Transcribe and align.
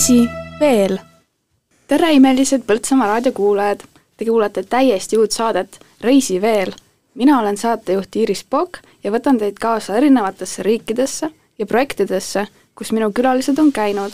reisi 0.00 0.30
veel. 0.60 0.98
tere, 1.86 2.12
imelised 2.16 2.62
Põltsamaa 2.64 3.06
raadiokuulajad. 3.06 3.82
Te 4.16 4.24
kuulate 4.24 4.62
täiesti 4.62 5.18
uut 5.18 5.32
saadet 5.32 5.76
Reisi 6.00 6.40
veel. 6.40 6.72
mina 7.14 7.40
olen 7.40 7.56
saatejuht 7.56 8.16
Iiris 8.16 8.44
Pokk 8.50 8.78
ja 9.04 9.12
võtan 9.12 9.38
teid 9.38 9.58
kaasa 9.60 9.96
erinevatesse 9.96 10.62
riikidesse 10.62 11.30
ja 11.58 11.66
projektidesse, 11.66 12.46
kus 12.74 12.92
minu 12.92 13.12
külalised 13.12 13.58
on 13.58 13.72
käinud. 13.72 14.12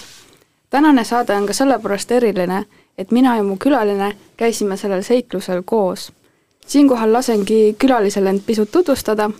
tänane 0.70 1.04
saade 1.04 1.36
on 1.36 1.46
ka 1.46 1.52
sellepärast 1.52 2.10
eriline, 2.10 2.64
et 2.98 3.10
mina 3.10 3.36
ja 3.36 3.42
mu 3.42 3.56
külaline 3.56 4.16
käisime 4.36 4.76
sellel 4.76 5.02
seiklusel 5.02 5.62
koos. 5.64 6.12
siinkohal 6.66 7.12
lasengi 7.12 7.76
külalisel 7.78 8.26
end 8.26 8.40
pisut 8.46 8.70
tutvustada. 8.70 9.30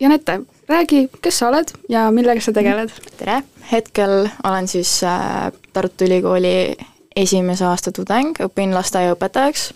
Janette, 0.00 0.40
räägi, 0.72 1.08
kes 1.22 1.38
sa 1.38 1.50
oled 1.52 1.72
ja 1.88 2.06
millega 2.14 2.40
sa 2.40 2.52
tegeled? 2.54 2.92
tere, 3.18 3.42
hetkel 3.72 4.26
olen 4.44 4.68
siis 4.68 5.00
äh, 5.04 5.52
Tartu 5.72 6.04
Ülikooli 6.04 6.76
esimese 7.16 7.66
aasta 7.68 7.92
tudeng, 7.92 8.36
õpin 8.40 8.72
lasteaiaõpetajaks 8.74 9.66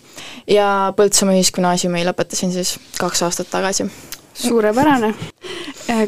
ja 0.49 0.93
Põltsamaa 0.97 1.37
Ühisgümnaasiumi 1.37 2.05
lõpetasin 2.07 2.53
siis 2.53 2.77
kaks 2.99 3.23
aastat 3.27 3.51
tagasi. 3.51 3.85
suurepärane, 4.33 5.13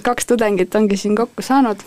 kaks 0.03 0.25
tudengit 0.25 0.75
ongi 0.75 0.97
siin 0.97 1.15
kokku 1.15 1.45
saanud, 1.45 1.81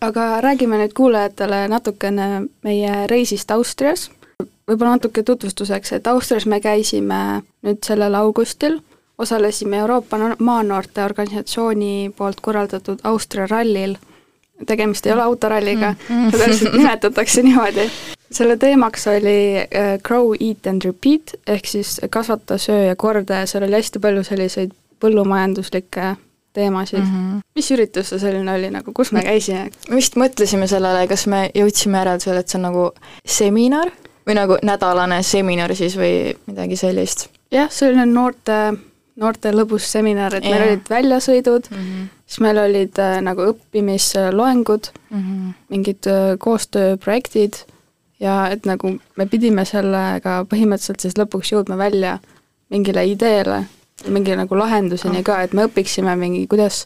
aga 0.00 0.40
räägime 0.40 0.78
nüüd 0.78 0.94
kuulajatele 0.94 1.68
natukene 1.68 2.46
meie 2.66 3.06
reisist 3.10 3.50
Austrias, 3.50 4.08
võib-olla 4.70 4.96
natuke 4.98 5.22
tutvustuseks, 5.22 5.92
et 5.92 6.06
Austrias 6.06 6.46
me 6.46 6.60
käisime 6.60 7.42
nüüd 7.62 7.82
sellel 7.86 8.14
augustil, 8.18 8.80
osalesime 9.18 9.78
Euroopa 9.78 10.16
Maanoorte 10.38 11.04
Organisatsiooni 11.04 12.14
poolt 12.16 12.40
korraldatud 12.40 12.98
Austria 13.04 13.46
rallil, 13.50 13.96
tegemist 14.66 15.06
ei 15.06 15.12
ole 15.12 15.22
autoralliga 15.22 15.94
mm, 15.94 16.30
seda 16.30 16.48
lihtsalt 16.50 16.76
nimetatakse 16.80 17.42
niimoodi. 17.42 17.88
selle 18.30 18.56
teemaks 18.56 19.06
oli 19.06 19.38
uh, 19.62 20.02
Grow, 20.02 20.34
eat 20.40 20.66
and 20.66 20.82
repeat, 20.84 21.34
ehk 21.46 21.66
siis 21.66 22.00
kasvata, 22.10 22.58
söö 22.58 22.84
ja 22.88 22.96
korda 22.96 23.42
ja 23.42 23.46
seal 23.46 23.66
oli 23.66 23.78
hästi 23.78 23.98
palju 23.98 24.24
selliseid 24.24 24.72
põllumajanduslikke 25.00 26.14
teemasid 26.54 26.98
mm. 26.98 27.04
-hmm. 27.04 27.42
mis 27.54 27.70
üritus 27.70 28.08
see 28.08 28.18
selline 28.18 28.54
oli 28.54 28.70
nagu, 28.70 28.92
kus 28.92 29.12
me 29.12 29.22
käisime? 29.22 29.70
me 29.88 29.96
vist 29.96 30.16
mõtlesime 30.16 30.66
sellele, 30.70 31.06
kas 31.10 31.26
me 31.26 31.50
jõudsime 31.54 31.98
järeldusele, 31.98 32.40
et 32.40 32.48
see 32.48 32.58
on 32.58 32.66
nagu 32.68 32.90
seminar 33.26 33.90
või 34.26 34.38
nagu 34.38 34.58
nädalane 34.62 35.22
seminar 35.22 35.74
siis 35.74 35.96
või 35.98 36.34
midagi 36.46 36.76
sellist? 36.76 37.28
jah, 37.50 37.70
selline 37.70 38.06
noorte 38.06 38.58
noorte 39.20 39.52
lõbus 39.54 39.86
seminar, 39.94 40.34
et 40.34 40.44
yeah. 40.44 40.56
meil 40.56 40.68
olid 40.68 40.90
väljasõidud 40.90 41.68
mm, 41.70 41.78
-hmm. 41.84 42.08
siis 42.26 42.40
meil 42.42 42.58
olid 42.58 42.98
äh, 42.98 43.20
nagu 43.22 43.46
õppimisloengud 43.52 44.90
mm, 45.10 45.20
-hmm. 45.20 45.54
mingid 45.70 46.10
äh, 46.10 46.34
koostööprojektid 46.38 47.62
ja 48.20 48.48
et 48.50 48.66
nagu 48.66 48.96
me 49.16 49.26
pidime 49.30 49.64
sellega 49.64 50.42
põhimõtteliselt 50.50 51.00
siis 51.04 51.18
lõpuks 51.18 51.52
jõudma 51.54 51.78
välja 51.78 52.18
mingile 52.74 53.06
ideele, 53.06 53.64
mingi 54.08 54.36
nagu 54.36 54.58
lahenduseni 54.58 55.20
oh. 55.22 55.24
ka, 55.24 55.42
et 55.42 55.52
me 55.52 55.68
õpiksime 55.68 56.16
mingi, 56.18 56.46
kuidas 56.50 56.84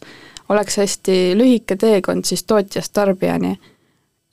oleks 0.49 0.77
hästi 0.81 1.19
lühike 1.39 1.77
teekond 1.77 2.25
siis 2.25 2.45
tootjast 2.45 2.93
tarbijani. 2.93 3.59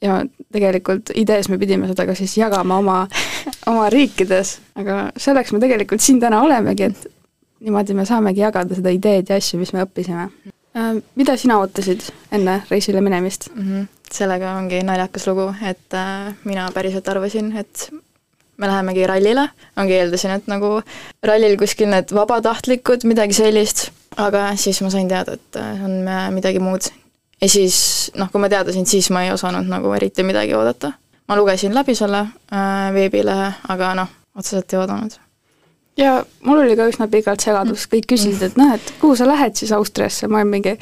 ja 0.02 0.26
tegelikult 0.52 1.10
idees 1.16 1.48
me 1.50 1.58
pidime 1.58 1.88
seda 1.88 2.06
ka 2.06 2.14
siis 2.16 2.38
jagama 2.38 2.78
oma, 2.78 3.08
oma 3.72 3.90
riikides, 3.90 4.60
aga 4.76 5.12
selleks 5.18 5.54
me 5.56 5.60
tegelikult 5.60 6.02
siin 6.02 6.20
täna 6.20 6.42
olemegi, 6.44 6.84
et 6.84 7.15
niimoodi 7.66 7.98
me 7.98 8.06
saamegi 8.06 8.44
jagada 8.44 8.78
seda 8.78 8.94
ideed 8.94 9.30
ja 9.30 9.40
asju, 9.42 9.60
mis 9.62 9.74
me 9.74 9.84
õppisime. 9.86 10.30
Äh, 10.76 10.98
mida 11.20 11.38
sina 11.40 11.58
ootasid 11.62 12.04
enne 12.36 12.60
reisile 12.70 13.02
minemist 13.02 13.50
mm? 13.54 13.62
-hmm. 13.62 13.86
sellega 14.12 14.56
ongi 14.60 14.82
naljakas 14.84 15.28
lugu, 15.28 15.48
et 15.66 15.94
äh, 15.94 16.34
mina 16.44 16.68
päriselt 16.74 17.08
arvasin, 17.10 17.56
et 17.58 17.90
me 18.58 18.68
lähemegi 18.68 19.08
rallile, 19.08 19.50
ongi 19.78 19.94
eeldasin, 19.94 20.36
et 20.38 20.48
nagu 20.48 20.82
rallil 21.24 21.58
kuskil 21.58 21.90
need 21.92 22.12
vabatahtlikud, 22.16 23.04
midagi 23.04 23.34
sellist, 23.34 23.90
aga 24.18 24.52
siis 24.56 24.82
ma 24.82 24.90
sain 24.90 25.08
teada, 25.08 25.40
et 25.40 25.60
äh, 25.60 25.84
on 25.86 26.06
midagi 26.36 26.60
muud. 26.60 26.92
ja 27.42 27.50
siis 27.50 28.12
noh, 28.16 28.32
kui 28.32 28.42
ma 28.42 28.50
teadasin, 28.50 28.86
siis 28.86 29.10
ma 29.10 29.24
ei 29.24 29.32
osanud 29.32 29.68
nagu 29.68 29.94
eriti 29.94 30.24
midagi 30.24 30.54
oodata. 30.54 30.92
ma 31.28 31.36
lugesin 31.36 31.74
läbi 31.74 31.96
selle 31.96 32.20
äh, 32.20 32.94
veebilehe, 32.94 33.54
aga 33.70 33.96
noh, 33.96 34.10
otseselt 34.36 34.74
ei 34.74 34.80
oodanud 34.80 35.25
ja 35.98 36.26
mul 36.44 36.64
oli 36.64 36.76
ka 36.76 36.88
üsna 36.90 37.08
pikalt 37.12 37.44
segadus, 37.44 37.88
kõik 37.92 38.10
küsisid, 38.14 38.42
et 38.50 38.58
noh, 38.60 38.74
et 38.76 38.94
kuhu 39.02 39.16
sa 39.18 39.28
lähed 39.28 39.56
siis 39.58 39.72
Austriasse, 39.76 40.28
ma 40.28 40.42
olin 40.42 40.52
mingi 40.58 40.76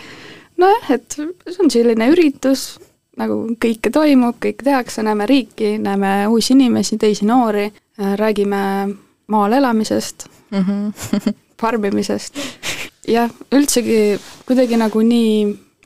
nojah, 0.62 0.90
et 0.98 1.18
see 1.18 1.62
on 1.64 1.72
selline 1.74 2.10
üritus, 2.14 2.78
nagu 3.20 3.44
kõike 3.62 3.92
toimub, 3.94 4.40
kõike 4.42 4.66
tehakse, 4.66 5.06
näeme 5.06 5.28
riiki, 5.30 5.76
näeme 5.82 6.16
uusi 6.32 6.56
inimesi, 6.56 6.98
teisi 7.02 7.28
noori, 7.30 7.68
äh, 7.70 8.16
räägime 8.20 8.64
maal 9.34 9.54
elamisest 9.54 10.28
mm, 10.52 10.64
-hmm. 10.64 11.34
farmimisest, 11.62 12.40
jah, 13.08 13.30
üldsegi 13.54 14.20
kuidagi 14.48 14.78
nagu 14.82 15.02
nii 15.02 15.38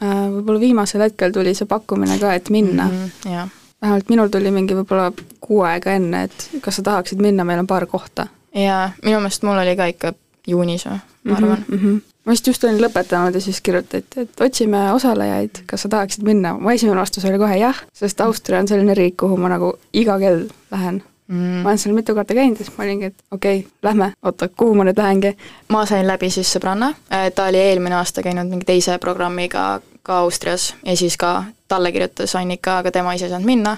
äh, 0.02 0.24
võib-olla 0.38 0.60
viimasel 0.60 1.04
hetkel 1.06 1.36
tuli 1.36 1.54
see 1.56 1.68
pakkumine 1.68 2.20
ka, 2.20 2.34
et 2.34 2.50
minna 2.50 2.88
mm. 2.88 3.04
-hmm, 3.04 3.32
yeah. 3.32 3.50
vähemalt 3.82 4.10
minul 4.10 4.28
tuli 4.28 4.52
mingi 4.52 4.76
võib-olla 4.76 5.12
kuu 5.40 5.62
aega 5.62 5.92
enne, 6.00 6.24
et 6.24 6.50
kas 6.62 6.80
sa 6.80 6.82
tahaksid 6.82 7.22
minna, 7.22 7.44
meil 7.44 7.60
on 7.60 7.68
paar 7.68 7.86
kohta 7.86 8.28
jaa, 8.56 8.92
minu 9.04 9.20
meelest 9.20 9.44
mul 9.44 9.58
oli 9.58 9.76
ka 9.76 9.90
ikka 9.92 10.14
juunis 10.48 10.86
või, 10.86 11.00
ma 11.24 11.34
mhm, 11.34 11.44
arvan. 11.44 11.66
mm. 11.68 11.80
-hmm. 11.80 12.02
ma 12.26 12.32
vist 12.32 12.48
just 12.48 12.64
olin 12.64 12.80
lõpetanud 12.82 13.36
ja 13.36 13.42
siis 13.42 13.62
kirjutati, 13.62 14.24
et 14.24 14.42
otsime 14.42 14.92
osalejaid, 14.94 15.64
kas 15.68 15.86
sa 15.86 15.90
tahaksid 15.90 16.24
minna, 16.24 16.54
mu 16.60 16.70
esimene 16.70 17.00
vastus 17.00 17.26
oli 17.26 17.38
kohe 17.38 17.60
jah, 17.60 17.84
sest 17.94 18.22
Austria 18.22 18.60
on 18.60 18.68
selline 18.68 18.94
riik, 18.94 19.18
kuhu 19.18 19.38
ma 19.38 19.50
nagu 19.50 19.74
iga 19.94 20.20
kell 20.20 20.48
lähen. 20.72 21.04
Mm.. 21.28 21.60
ma 21.60 21.70
olen 21.70 21.78
seal 21.78 21.96
mitu 21.96 22.14
korda 22.16 22.34
käinud 22.34 22.56
ja 22.56 22.64
siis 22.64 22.78
ma 22.78 22.84
olingi, 22.86 23.06
et 23.06 23.16
okei 23.32 23.60
okay,, 23.60 23.72
lähme, 23.84 24.14
oota, 24.24 24.48
kuhu 24.48 24.76
ma 24.80 24.86
nüüd 24.88 24.98
lähengi? 24.98 25.34
ma 25.68 25.86
sain 25.86 26.08
läbi 26.08 26.30
siis 26.32 26.54
sõbranna, 26.56 26.94
äh, 27.12 27.28
ta 27.36 27.50
oli 27.52 27.60
eelmine 27.60 27.98
aasta 28.00 28.24
käinud 28.24 28.48
mingi 28.48 28.66
teise 28.66 28.96
programmiga 28.98 29.82
ka 30.08 30.22
Austrias 30.24 30.70
ja 30.86 30.96
siis 30.96 31.18
ka 31.18 31.44
talle 31.68 31.92
kirjutas 31.92 32.36
Annika, 32.40 32.78
aga 32.78 32.92
tema 32.96 33.14
ise 33.14 33.28
ei 33.28 33.34
saanud 33.34 33.46
minna, 33.46 33.76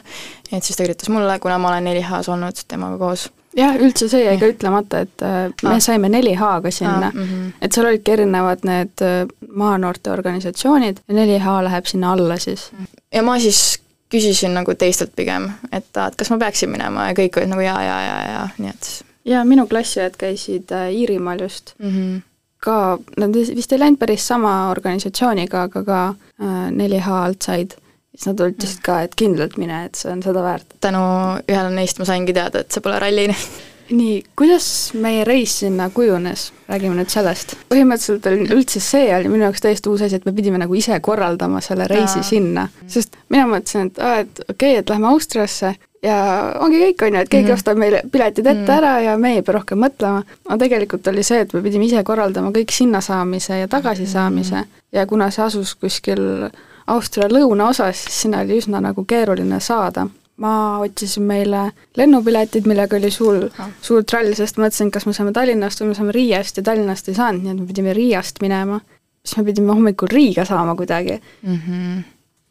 et 0.51 0.63
siis 0.63 0.77
ta 0.77 0.85
kirjutas 0.85 1.09
mulle, 1.09 1.39
kuna 1.39 1.57
ma 1.57 1.71
olen 1.73 1.89
4H-s 1.89 2.29
olnud 2.29 2.61
temaga 2.67 3.01
koos 3.01 3.31
jah, 3.59 3.75
üldse 3.79 4.07
see 4.11 4.23
jäi 4.23 4.37
ka 4.41 4.49
ütlemata, 4.53 5.03
et 5.05 5.25
äh, 5.25 5.41
me 5.63 5.75
ah. 5.75 5.81
saime 5.83 6.11
4H-ga 6.13 6.71
sinna 6.71 7.11
ah,, 7.11 7.13
mm 7.13 7.27
-hmm. 7.27 7.51
et 7.61 7.75
seal 7.75 7.89
olidki 7.89 8.15
erinevad 8.15 8.65
need 8.67 9.03
äh, 9.05 9.25
maanoorte 9.47 10.11
organisatsioonid 10.11 11.03
ja 11.07 11.19
4H 11.19 11.59
läheb 11.67 11.91
sinna 11.91 12.13
alla 12.13 12.37
siis. 12.37 12.71
ja 13.13 13.23
ma 13.23 13.39
siis 13.39 13.79
küsisin 14.09 14.55
nagu 14.57 14.73
teistelt 14.75 15.11
pigem, 15.15 15.51
et 15.71 15.97
et 16.07 16.15
kas 16.15 16.29
ma 16.29 16.37
peaksin 16.37 16.69
minema 16.69 17.09
ja 17.09 17.13
kõik 17.13 17.37
olid 17.37 17.53
nagu 17.53 17.61
jaa, 17.61 17.83
jaa, 17.83 18.01
jaa, 18.05 18.23
jaa, 18.31 18.49
nii 18.57 18.69
et 18.69 18.89
ja 19.25 19.43
minu 19.45 19.67
klassiõed 19.67 20.17
käisid 20.17 20.71
äh, 20.71 20.89
Iirimaal 20.93 21.41
just 21.41 21.75
mm. 21.79 21.89
-hmm 21.89 22.21
ka, 22.59 22.97
nad 23.17 23.35
vist 23.55 23.71
ei 23.71 23.79
läinud 23.79 23.99
päris 23.99 24.27
sama 24.27 24.69
organisatsiooniga, 24.71 25.61
aga 25.69 25.83
ka 25.83 25.99
äh, 26.09 26.71
4H 26.75 27.11
alt 27.11 27.41
said 27.43 27.75
siis 28.19 28.33
nad 28.33 28.45
ütlesid 28.49 28.83
ka, 28.83 28.99
et 29.07 29.15
kindlalt 29.15 29.55
mine, 29.61 29.85
et 29.87 29.95
see 29.95 30.11
on 30.11 30.21
seda 30.25 30.43
väärt. 30.43 30.77
tänu 30.83 31.01
ühele 31.47 31.71
neist 31.71 31.99
ma 32.01 32.07
saingi 32.09 32.35
teada, 32.35 32.65
et 32.65 32.71
see 32.71 32.83
pole 32.83 32.99
ralli 32.99 33.29
nii, 33.99 34.19
kuidas 34.37 34.67
meie 34.99 35.23
reis 35.25 35.55
sinna 35.63 35.89
kujunes, 35.93 36.49
räägime 36.69 36.99
nüüd 36.99 37.11
sellest. 37.13 37.55
põhimõtteliselt 37.71 38.27
oli 38.29 38.47
üldse 38.57 38.81
see 38.83 39.09
oli 39.15 39.31
minu 39.31 39.47
jaoks 39.47 39.63
täiesti 39.65 39.89
uus 39.89 40.03
asi, 40.05 40.19
et 40.19 40.27
me 40.27 40.35
pidime 40.35 40.59
nagu 40.61 40.75
ise 40.75 40.99
korraldama 40.99 41.61
selle 41.65 41.87
reisi 41.89 42.19
ja. 42.19 42.27
sinna, 42.27 42.67
sest 42.87 43.15
mina 43.29 43.47
mõtlesin, 43.49 43.89
et 43.89 44.01
aa, 44.03 44.25
et 44.25 44.43
okei 44.47 44.53
okay,, 44.55 44.81
et 44.83 44.93
lähme 44.93 45.09
Austriasse 45.13 45.73
ja 46.03 46.17
ongi 46.59 46.79
kõik, 46.83 47.07
on 47.07 47.17
ju, 47.17 47.23
et 47.23 47.29
keegi 47.31 47.45
mm 47.45 47.49
-hmm. 47.49 47.59
ostab 47.59 47.77
meile 47.77 48.01
piletid 48.11 48.45
ette 48.45 48.59
mm 48.59 48.67
-hmm. 48.67 48.77
ära 48.77 49.01
ja 49.01 49.17
me 49.17 49.33
ei 49.35 49.41
pea 49.41 49.53
rohkem 49.53 49.79
mõtlema, 49.79 50.23
aga 50.45 50.57
tegelikult 50.57 51.07
oli 51.07 51.23
see, 51.23 51.39
et 51.39 51.53
me 51.53 51.61
pidime 51.61 51.85
ise 51.85 52.03
korraldama 52.03 52.51
kõik 52.51 52.71
sinna 52.71 53.01
saamise 53.01 53.59
ja 53.59 53.67
tagasisaamise 53.67 54.55
mm 54.55 54.61
-hmm. 54.61 54.83
ja 54.91 55.05
kuna 55.05 55.31
see 55.31 55.45
asus 55.45 55.75
kuskil 55.75 56.49
Austria 56.89 57.29
lõunaosas, 57.31 58.05
siis 58.05 58.23
sinna 58.25 58.43
oli 58.45 58.59
üsna 58.61 58.81
nagu 58.83 59.05
keeruline 59.05 59.59
saada. 59.63 60.07
ma 60.39 60.79
otsisin 60.79 61.25
meile 61.27 61.65
lennupiletid, 61.99 62.63
millega 62.63 62.95
oli 62.95 63.09
suur, 63.11 63.49
suur 63.83 64.05
trall, 64.07 64.31
sest 64.37 64.55
mõtlesin, 64.55 64.87
kas 64.87 65.03
me 65.03 65.11
saame 65.11 65.33
Tallinnast 65.35 65.81
või 65.81 65.89
me 65.89 65.97
saame 65.97 66.13
Riiast 66.15 66.61
ja 66.61 66.63
Tallinnast 66.63 67.09
ei 67.11 67.17
saanud, 67.17 67.43
nii 67.43 67.51
et 67.51 67.59
me 67.59 67.67
pidime 67.67 67.95
Riiast 67.97 68.39
minema. 68.41 68.79
siis 69.19 69.35
me 69.37 69.43
pidime 69.49 69.75
hommikul 69.75 70.07
Riiga 70.07 70.45
saama 70.45 70.75
kuidagi 70.79 71.19
mm. 71.41 71.57
-hmm. 71.65 72.03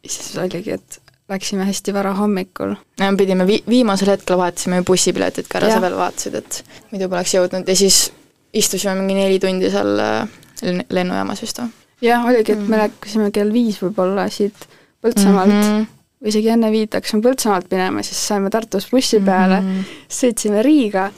siis 0.05 0.37
oligi, 0.37 0.71
et 0.71 0.99
läksime 1.29 1.65
hästi 1.65 1.93
vara 1.93 2.13
hommikul. 2.13 2.75
me 2.99 3.17
pidime 3.17 3.47
vi-, 3.47 3.63
viimasel 3.69 4.13
hetkel 4.13 4.37
vahetasime 4.37 4.83
bussipiletid 4.83 5.49
ka 5.49 5.57
ära, 5.57 5.73
sa 5.73 5.81
veel 5.81 5.97
vaatasid, 5.97 6.35
et 6.35 6.63
muidu 6.91 7.09
poleks 7.09 7.33
jõudnud 7.33 7.67
ja 7.67 7.75
siis 7.75 8.11
istusime 8.53 8.95
mingi 9.01 9.17
neli 9.17 9.39
tundi 9.39 9.69
seal 9.69 9.99
äh, 9.99 10.29
lennujaamas 10.89 11.41
vist 11.41 11.61
või? 11.61 11.78
Jah, 12.01 12.25
oligi, 12.25 12.53
et 12.55 12.65
me 12.65 12.75
mm. 12.75 12.81
läksime 12.83 13.31
kell 13.35 13.53
viis 13.53 13.79
võib-olla 13.83 14.29
siit 14.33 14.67
Põltsamaalt 14.99 15.53
mm 15.53 15.61
-hmm. 15.63 15.85
või 16.19 16.31
isegi 16.33 16.49
enne 16.51 16.71
viit 16.71 16.93
hakkasime 16.93 17.23
Põltsamaalt 17.23 17.71
minema, 17.71 18.03
siis 18.03 18.19
saime 18.27 18.49
Tartus 18.49 18.89
bussi 18.91 19.19
peale 19.19 19.61
mm, 19.61 19.67
-hmm. 19.67 19.99
sõitsime 20.19 20.63
Riiga 20.63 21.09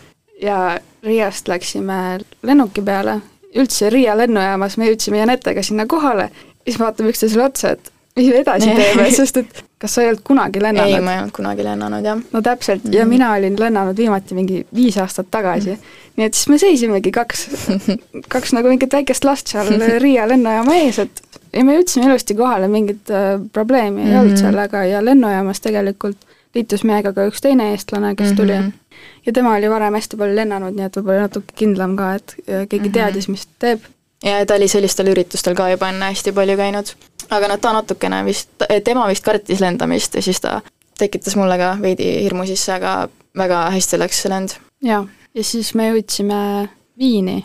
ja 0.42 0.80
Riiast 1.04 1.48
läksime 1.48 2.20
lennuki 2.44 2.82
peale, 2.82 3.20
üldse 3.56 3.90
Riia 3.90 4.18
lennujaamas 4.18 4.78
me 4.78 4.90
jõudsime 4.90 5.18
Janettega 5.18 5.64
sinna 5.64 5.86
kohale, 5.86 6.30
siis 6.64 6.80
vaatame 6.80 7.10
üksteisele 7.10 7.44
otsa, 7.44 7.72
et 7.72 7.92
mis 8.16 8.30
me 8.30 8.42
edasi 8.44 8.70
teeme, 8.76 9.12
sest 9.12 9.38
et 9.38 9.64
kas 9.82 9.96
sa 9.96 10.04
ei 10.04 10.12
olnud 10.12 10.22
kunagi 10.28 10.62
lennanud? 10.62 10.94
ei, 10.96 11.02
ma 11.06 11.16
ei 11.16 11.24
olnud 11.24 11.36
kunagi 11.36 11.66
lennanud, 11.66 12.06
jah. 12.06 12.22
no 12.32 12.42
täpselt 12.42 12.84
mm, 12.84 12.90
-hmm. 12.90 12.98
ja 12.98 13.06
mhm. 13.06 13.10
mina 13.10 13.34
olin 13.34 13.60
lennanud 13.60 13.98
viimati 13.98 14.38
mingi 14.38 14.66
viis 14.76 14.98
aastat 14.98 15.32
tagasi 15.32 15.70
mm. 15.70 15.76
-hmm. 15.76 16.16
nii 16.18 16.26
et 16.26 16.34
siis 16.34 16.50
me 16.50 16.58
seisimegi 16.58 17.12
kaks, 17.12 17.48
kaks 18.36 18.54
nagu 18.54 18.68
mingit 18.68 18.94
väikest 18.94 19.26
last 19.26 19.48
seal 19.48 19.74
Riia 20.00 20.28
lennujaama 20.28 20.76
ees, 20.76 21.00
et 21.00 21.24
ja 21.54 21.64
me 21.66 21.78
jõudsime 21.78 22.10
ilusti 22.10 22.36
kohale, 22.36 22.68
mingit 22.72 23.10
äh, 23.12 23.40
probleemi 23.54 24.02
ei 24.02 24.08
mm 24.08 24.14
-hmm. 24.14 24.20
olnud 24.20 24.38
sellega 24.38 24.84
ja 24.86 25.06
lennujaamas 25.06 25.62
tegelikult 25.62 26.18
liitus 26.56 26.84
meiega 26.84 27.14
ka 27.14 27.26
üks 27.30 27.42
teine 27.42 27.72
eestlane, 27.72 28.16
kes 28.16 28.34
tuli 28.36 28.54
mm. 28.54 28.68
-hmm. 28.68 29.00
ja 29.26 29.34
tema 29.34 29.56
oli 29.56 29.70
varem 29.70 29.94
hästi 29.94 30.18
palju 30.18 30.36
lennanud, 30.36 30.76
nii 30.76 30.86
et 30.86 30.98
võib-olla 30.98 31.28
natuke 31.28 31.56
kindlam 31.56 31.96
ka, 31.96 32.14
et 32.16 32.36
keegi 32.46 32.80
mm 32.80 32.86
-hmm. 32.86 32.94
teadis, 32.94 33.28
mis 33.28 33.46
ta 33.46 33.54
teeb. 33.60 33.80
Ja 34.24 34.46
ta 34.46 34.56
oli 34.56 34.68
sellistel 34.68 35.12
üritustel 35.14 35.56
ka 35.56 35.70
juba 35.70 35.90
enne 35.90 36.12
hästi 36.12 36.32
palju 36.32 36.58
käinud. 36.58 36.94
aga 37.30 37.48
noh, 37.48 37.60
ta 37.60 37.74
natukene 37.74 38.26
vist, 38.26 38.50
tema 38.84 39.08
vist 39.08 39.24
kartis 39.24 39.60
lendamist 39.60 40.16
ja 40.16 40.22
siis 40.22 40.42
ta 40.42 40.62
tekitas 41.00 41.36
mulle 41.36 41.58
ka 41.58 41.78
veidi 41.82 42.12
hirmu 42.24 42.46
sisse, 42.46 42.74
aga 42.74 43.10
väga 43.38 43.70
hästi 43.78 44.00
läks 44.00 44.22
see 44.22 44.30
lend. 44.30 44.58
jaa, 44.84 45.06
ja 45.34 45.44
siis 45.44 45.74
me 45.76 45.92
jõudsime 45.92 46.70
Viini. 46.98 47.44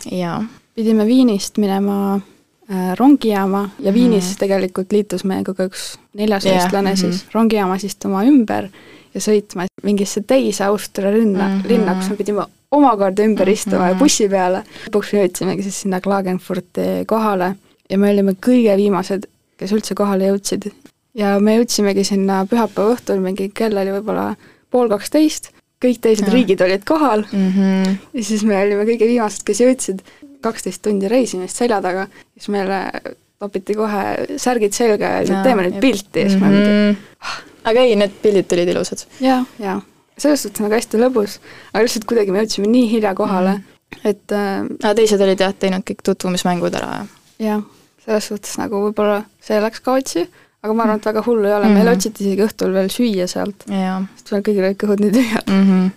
pidime 0.75 1.05
Viinist 1.05 1.57
minema 1.57 2.19
Äh, 2.71 2.95
rongijaama 2.97 3.69
ja 3.79 3.93
Viinis 3.93 4.23
mm 4.23 4.31
-hmm. 4.31 4.39
tegelikult 4.39 4.91
liitus 4.91 5.23
meiega 5.23 5.53
ka 5.53 5.63
üks 5.63 5.99
neljas 6.13 6.45
yeah, 6.45 6.57
eestlane 6.57 6.89
mm 6.89 6.95
-hmm. 6.95 6.99
siis 6.99 7.25
rongijaamas 7.33 7.83
istuma 7.83 8.23
ümber 8.23 8.67
ja 9.17 9.23
sõitma 9.23 9.67
mingisse 9.85 10.23
teise 10.27 10.67
Austria 10.67 11.11
linna 11.13 11.47
mm, 11.47 11.59
-hmm. 11.59 11.71
linna, 11.71 11.95
kus 11.97 12.11
me 12.11 12.17
pidime 12.19 12.45
omakorda 12.71 13.23
ümber 13.23 13.47
mm 13.47 13.51
-hmm. 13.51 13.53
istuma 13.53 13.87
ja 13.89 13.95
bussi 13.95 14.29
peale. 14.29 14.63
lõpuks 14.87 15.13
jõudsimegi 15.13 15.63
siis 15.63 15.81
sinna 15.81 16.01
Klagenfurti 16.01 17.05
kohale 17.07 17.55
ja 17.89 17.97
me 17.97 18.11
olime 18.11 18.35
kõige 18.47 18.75
viimased, 18.77 19.27
kes 19.57 19.71
üldse 19.71 19.95
kohale 19.95 20.31
jõudsid. 20.31 20.71
ja 21.13 21.39
me 21.39 21.57
jõudsimegi 21.57 22.03
sinna 22.03 22.45
pühapäeva 22.45 22.95
õhtul, 22.95 23.19
mingi 23.19 23.49
kell 23.49 23.77
oli 23.77 23.91
võib-olla 23.91 24.35
pool 24.69 24.89
kaksteist, 24.89 25.51
kõik 25.83 26.01
teised 26.01 26.27
ja. 26.27 26.33
riigid 26.33 26.61
olid 26.61 26.83
kohal 26.85 27.25
mm 27.31 27.51
-hmm. 27.51 27.97
ja 28.13 28.23
siis 28.23 28.43
me 28.43 28.63
olime 28.63 28.83
kõige 28.85 29.07
viimased, 29.07 29.43
kes 29.43 29.61
jõudsid 29.61 30.01
kaksteist 30.41 30.81
tundi 30.81 31.07
reisimist 31.07 31.57
selja 31.57 31.81
taga, 31.81 32.07
siis 32.37 32.49
meile 32.49 32.91
topiti 33.39 33.75
kohe 33.77 34.03
särgid 34.41 34.73
selga 34.73 35.11
ja 35.17 35.21
et 35.21 35.45
teeme 35.45 35.67
nüüd 35.67 35.79
pilti 35.83 36.23
ja 36.23 36.31
siis 36.31 36.41
me 36.41 36.49
mingi 36.49 36.69
mm 36.69 36.95
-hmm. 36.95 37.45
aga 37.69 37.85
ei, 37.85 37.95
need 37.99 38.17
pildid 38.23 38.49
tulid 38.49 38.71
ilusad 38.73 39.05
ja,. 39.19 39.27
jaa, 39.27 39.45
jaa. 39.59 39.81
selles 40.17 40.43
suhtes 40.43 40.63
nagu 40.63 40.73
hästi 40.73 41.01
lõbus, 41.01 41.37
aga 41.73 41.83
lihtsalt 41.85 42.07
kuidagi 42.09 42.33
me 42.33 42.43
jõudsime 42.43 42.71
nii 42.71 42.89
hilja 42.91 43.13
kohale 43.15 43.53
-hmm. 43.59 44.09
et 44.09 44.31
äh, 44.31 44.65
aga 44.83 44.95
teised 45.01 45.21
olid 45.21 45.45
jah, 45.45 45.53
teinud 45.53 45.85
kõik 45.89 46.01
tutvumismängud 46.03 46.81
ära 46.81 47.05
ja 47.39 47.45
jah, 47.45 47.63
selles 48.05 48.27
suhtes 48.33 48.57
nagu 48.57 48.81
võib-olla 48.87 49.23
see 49.41 49.61
läks 49.61 49.79
ka 49.85 49.99
otsi, 50.01 50.27
aga 50.63 50.73
ma 50.73 50.83
arvan, 50.83 50.97
et 50.97 51.05
väga 51.05 51.23
hullu 51.25 51.45
ei 51.47 51.53
ole 51.53 51.65
mm, 51.65 51.69
-hmm. 51.69 51.83
meil 51.83 51.93
otsiti 51.93 52.23
isegi 52.23 52.43
õhtul 52.49 52.73
veel 52.73 52.89
süüa 52.89 53.27
sealt, 53.27 53.69
sest 53.69 54.31
meil 54.31 54.43
kõigil 54.49 54.65
olid 54.65 54.83
kõhud 54.83 55.05
nii 55.05 55.15
tühjad 55.19 55.47
mm. 55.47 55.63
-hmm 55.63 55.95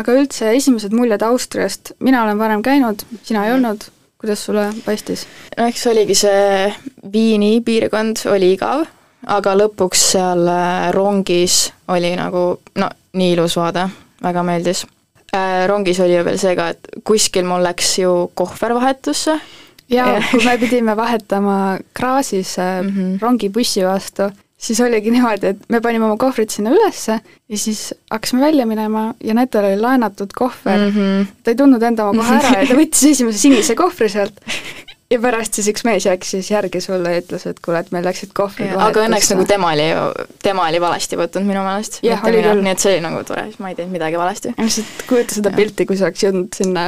aga 0.00 0.14
üldse 0.20 0.52
esimesed 0.54 0.94
muljed 0.96 1.22
Austriast, 1.26 1.92
mina 1.98 2.22
olen 2.24 2.38
varem 2.38 2.62
käinud, 2.62 3.02
sina 3.26 3.46
ei 3.46 3.54
olnud, 3.56 3.88
kuidas 4.20 4.44
sulle 4.44 4.68
paistis? 4.84 5.26
no 5.56 5.66
eks 5.70 5.86
oligi 5.90 6.16
see 6.18 6.72
Viini 7.12 7.60
piirkond 7.64 8.26
oli 8.32 8.52
igav, 8.54 8.84
aga 9.26 9.56
lõpuks 9.56 10.06
seal 10.12 10.46
äh, 10.48 10.90
rongis 10.96 11.70
oli 11.88 12.12
nagu 12.18 12.44
no 12.80 12.90
nii 13.16 13.32
ilus 13.36 13.56
vaade, 13.58 13.88
väga 14.22 14.44
meeldis 14.46 14.84
äh,. 15.32 15.66
Rongis 15.70 16.00
oli 16.04 16.18
ju 16.18 16.26
veel 16.26 16.38
see 16.38 16.54
ka, 16.58 16.70
et 16.74 17.02
kuskil 17.04 17.48
mul 17.48 17.64
läks 17.64 17.96
ju 18.02 18.12
kohver 18.34 18.76
vahetusse. 18.76 19.40
jaa, 19.90 20.20
kui 20.30 20.44
me 20.44 20.58
pidime 20.58 20.96
vahetama 20.96 21.78
Grazis 21.94 22.56
mm 22.58 22.88
-hmm. 22.88 23.18
rongibussi 23.20 23.84
vastu 23.84 24.30
siis 24.60 24.80
oligi 24.84 25.12
niimoodi, 25.14 25.54
et 25.54 25.64
me 25.72 25.80
panime 25.80 26.06
oma 26.08 26.18
kohvrid 26.20 26.52
sinna 26.52 26.74
ülesse 26.74 27.16
ja 27.20 27.58
siis 27.58 27.94
hakkasime 28.10 28.44
välja 28.44 28.66
minema 28.68 29.10
ja 29.24 29.34
Netel 29.34 29.70
oli 29.70 29.80
laenatud 29.80 30.36
kohver 30.36 30.78
mm. 30.78 30.92
-hmm. 30.96 31.32
ta 31.44 31.54
ei 31.54 31.56
tundnud 31.56 31.82
enda 31.82 32.10
oma 32.10 32.22
kohe 32.22 32.38
ära 32.42 32.62
ja 32.62 32.68
ta 32.68 32.78
võttis 32.78 33.10
esimese 33.14 33.38
sinise 33.38 33.74
kohvri 33.78 34.08
sealt 34.12 34.40
ja 35.10 35.18
pärast 35.18 35.56
siis 35.56 35.70
üks 35.72 35.82
mees 35.86 36.04
jooksis 36.06 36.50
järgi 36.52 36.80
sulle 36.84 37.14
ja 37.14 37.22
ütles, 37.22 37.46
et 37.48 37.58
kuule, 37.64 37.80
et 37.80 37.90
meil 37.94 38.04
läksid 38.06 38.34
kohvrid 38.36 38.76
aga 38.76 39.06
õnneks 39.06 39.32
nagu 39.32 39.46
tema 39.48 39.72
oli 39.72 39.88
ju, 39.88 40.04
tema 40.44 40.68
oli 40.68 40.82
valesti 40.82 41.18
võtnud 41.18 41.48
minu 41.48 41.64
meelest. 41.66 41.98
jah, 42.06 42.22
oli 42.28 42.44
küll. 42.44 42.62
nii 42.66 42.76
et 42.76 42.84
see 42.84 42.94
oli 42.94 43.02
nagu 43.08 43.24
tore, 43.26 43.48
siis 43.48 43.58
ma 43.64 43.72
ei 43.72 43.80
teinud 43.80 43.96
midagi 43.96 44.20
valesti. 44.20 44.54
lihtsalt 44.60 45.04
kujuta 45.08 45.40
seda 45.40 45.54
ja. 45.54 45.56
pilti, 45.56 45.88
kui 45.88 45.98
sa 45.98 46.10
oleks 46.10 46.28
jõudnud 46.28 46.60
sinna 46.60 46.86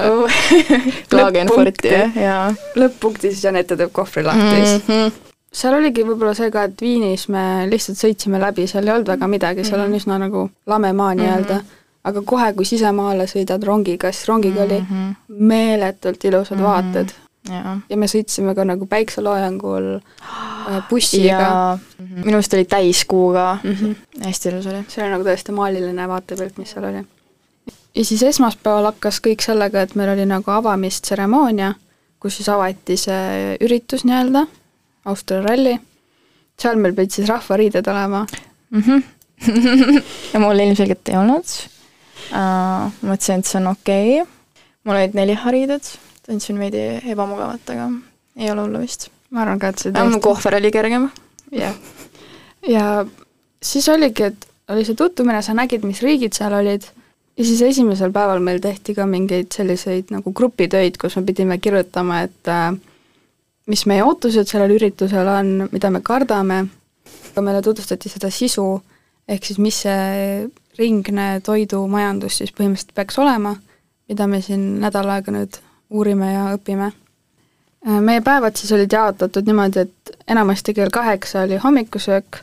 Klagenfurti, 1.11 1.97
jah. 2.29 2.65
lõpp-punktis 2.79 3.43
ja 3.43 3.57
Nete 3.57 3.81
teeb 3.81 3.93
kohvri 3.97 4.29
lahti 4.29 4.57
mm 4.63 4.81
-hmm 4.87 5.32
seal 5.53 5.77
oligi 5.77 6.05
võib-olla 6.07 6.35
see 6.37 6.51
ka, 6.53 6.67
et 6.69 6.81
Viinis 6.83 7.27
me 7.33 7.45
lihtsalt 7.71 8.01
sõitsime 8.01 8.41
läbi, 8.43 8.67
seal 8.71 8.89
ei 8.89 8.95
olnud 8.95 9.13
väga 9.13 9.29
midagi, 9.31 9.67
seal 9.69 9.83
on 9.83 9.91
mhm. 9.91 10.01
üsna 10.01 10.19
nagu 10.23 10.47
lame 10.71 10.93
maa 10.97 11.13
nii-öelda 11.19 11.59
mm, 11.59 11.67
-hmm. 11.67 11.83
aga 12.11 12.23
kohe, 12.27 12.53
kui 12.57 12.69
sisemaale 12.69 13.29
sõidad 13.31 13.65
rongiga, 13.69 14.13
siis 14.13 14.29
rongiga 14.29 14.65
oli 14.65 14.81
mm 14.81 14.87
-hmm. 14.89 15.37
meeletult 15.53 16.25
ilusad 16.25 16.57
mm 16.57 16.65
-hmm. 16.65 16.69
vaated. 16.69 17.15
Ja. 17.51 17.77
ja 17.89 17.97
me 17.97 18.07
sõitsime 18.07 18.55
ka 18.55 18.65
nagu 18.65 18.87
päikseloojangul 18.87 19.87
äh, 19.95 20.89
bussiga. 20.91 21.79
Mm 21.99 22.07
-hmm. 22.07 22.25
minu 22.25 22.37
arust 22.37 22.55
oli 22.55 22.65
täiskuu 22.65 23.33
ka 23.33 23.59
mm, 23.65 23.73
-hmm. 23.73 24.25
hästi 24.25 24.49
ilus 24.49 24.67
oli. 24.67 24.85
see 24.89 25.05
oli 25.05 25.11
nagu 25.11 25.25
tõesti 25.25 25.53
maaliline 25.53 26.09
vaatepilt, 26.09 26.59
mis 26.59 26.71
seal 26.71 26.85
oli. 26.85 27.05
ja 27.95 28.05
siis 28.05 28.23
esmaspäeval 28.23 28.85
hakkas 28.85 29.21
kõik 29.27 29.43
sellega, 29.43 29.83
et 29.83 29.95
meil 29.95 30.09
oli 30.09 30.27
nagu 30.27 30.51
avamistseremoonia, 30.51 31.75
kus 32.21 32.37
siis 32.37 32.49
avati 32.49 32.97
see 32.97 33.57
üritus 33.61 34.05
nii-öelda 34.05 34.47
Austria 35.05 35.43
ralli, 35.43 35.75
seal 36.59 36.79
meil 36.79 36.95
pidid 36.97 37.17
siis 37.17 37.29
rahvariided 37.31 37.89
olema 37.91 38.27
mm. 38.71 38.83
-hmm. 38.83 39.03
ja 40.33 40.41
mul 40.41 40.59
ilmselgelt 40.59 41.09
ei 41.09 41.17
olnud 41.19 41.57
uh,. 42.31 42.93
mõtlesin, 43.03 43.43
et 43.43 43.51
see 43.51 43.59
on 43.61 43.67
okei 43.73 44.21
okay.. 44.21 44.31
mul 44.85 44.97
olid 44.97 45.19
neli 45.19 45.35
hariided, 45.35 45.91
tundsin 46.27 46.59
veidi 46.59 46.85
ebamugavat, 47.15 47.75
aga 47.75 47.91
ei 48.37 48.51
ole 48.51 48.67
hullu 48.67 48.85
vist. 48.85 49.11
ma 49.31 49.43
arvan 49.43 49.59
ka, 49.59 49.73
et 49.73 49.83
see 49.83 49.93
tõesti 49.93 50.15
mu 50.15 50.23
kohver 50.23 50.59
oli 50.61 50.71
kergem. 50.75 51.11
jah. 51.51 51.75
ja 52.69 52.87
siis 53.63 53.89
oligi, 53.89 54.31
et 54.31 54.49
oli 54.69 54.85
see 54.85 54.99
tutvumine, 54.99 55.43
sa 55.43 55.55
nägid, 55.57 55.85
mis 55.87 56.03
riigid 56.03 56.37
seal 56.37 56.55
olid, 56.57 56.87
ja 57.37 57.45
siis 57.45 57.63
esimesel 57.67 58.13
päeval 58.15 58.41
meil 58.45 58.61
tehti 58.63 58.95
ka 58.95 59.07
mingeid 59.09 59.53
selliseid 59.55 60.13
nagu 60.15 60.33
grupitöid, 60.33 60.99
kus 61.01 61.17
me 61.19 61.27
pidime 61.29 61.59
kirjutama, 61.59 62.23
et 62.29 62.51
äh, 62.51 62.73
mis 63.73 63.87
meie 63.89 64.05
ootused 64.05 64.49
sellel 64.51 64.75
üritusel 64.77 65.29
on, 65.33 65.53
mida 65.73 65.91
me 65.91 66.03
kardame, 66.05 66.65
aga 67.33 67.45
meile 67.45 67.63
tutvustati 67.65 68.11
seda 68.13 68.29
sisu, 68.33 68.67
ehk 69.29 69.49
siis 69.49 69.61
mis 69.63 69.79
see 69.87 70.49
ringne 70.79 71.29
toidumajandus 71.45 72.41
siis 72.41 72.53
põhimõtteliselt 72.53 72.97
peaks 72.97 73.19
olema, 73.23 73.55
mida 74.09 74.29
me 74.29 74.43
siin 74.45 74.81
nädal 74.83 75.09
aega 75.15 75.33
nüüd 75.33 75.57
uurime 75.93 76.33
ja 76.33 76.45
õpime. 76.57 76.93
meie 78.01 78.21
päevad 78.21 78.57
siis 78.57 78.73
olid 78.73 78.93
jaotatud 78.93 79.47
niimoodi, 79.49 79.87
et 79.87 80.17
enamasti 80.29 80.75
kell 80.75 80.93
kaheksa 80.93 81.47
oli 81.47 81.57
hommikusöök 81.57 82.43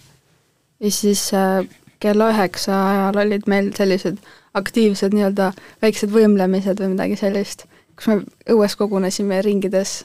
ja 0.80 0.92
siis 0.92 1.30
äh, 1.34 1.66
kella 2.00 2.30
üheksa 2.34 2.76
ajal 2.90 3.22
olid 3.26 3.48
meil 3.48 3.72
sellised 3.78 4.18
aktiivsed 4.54 5.14
nii-öelda 5.14 5.52
väiksed 5.82 6.12
võimlemised 6.14 6.82
või 6.82 6.94
midagi 6.96 7.20
sellist, 7.20 7.66
kus 7.96 8.08
me 8.12 8.22
õues 8.50 8.76
kogunesime 8.80 9.42
ringides 9.46 10.04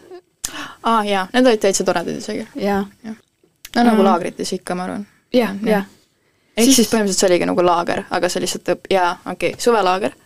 aa 0.52 0.98
ah, 0.98 1.02
jaa, 1.08 1.26
need 1.32 1.50
olid 1.50 1.62
täitsa 1.62 1.84
toredad 1.84 2.16
isegi. 2.16 2.46
jaa 2.54 2.82
ja.. 3.04 3.14
no 3.76 3.82
nagu 3.82 4.00
mm. 4.00 4.04
laagrites 4.08 4.52
ikka, 4.56 4.74
ma 4.74 4.88
arvan. 4.88 5.06
jah, 5.32 5.54
jah. 5.66 5.86
ehk 6.56 6.64
siis, 6.66 6.76
siis 6.82 6.92
põhimõtteliselt 6.92 7.24
see 7.24 7.30
oligi 7.32 7.50
nagu 7.50 7.66
laager, 7.66 8.04
aga 8.10 8.30
see 8.32 8.44
lihtsalt 8.44 8.74
õp-, 8.76 8.90
jaa, 8.92 9.12
okei 9.24 9.54
okay,, 9.54 9.62
suvelaager, 9.62 10.16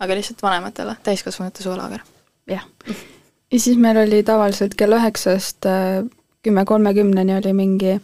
aga 0.00 0.20
lihtsalt 0.20 0.42
vanematele, 0.42 0.96
täiskasvanute 1.06 1.66
suvelaager. 1.66 2.06
jah. 2.50 2.64
ja 2.86 3.58
siis 3.58 3.76
meil 3.76 4.00
oli 4.04 4.22
tavaliselt 4.26 4.78
kella 4.78 5.02
üheksast 5.02 5.68
äh, 5.68 6.00
kümme 6.42 6.64
kolmekümneni 6.64 7.36
oli 7.36 7.52
mingi, 7.52 8.00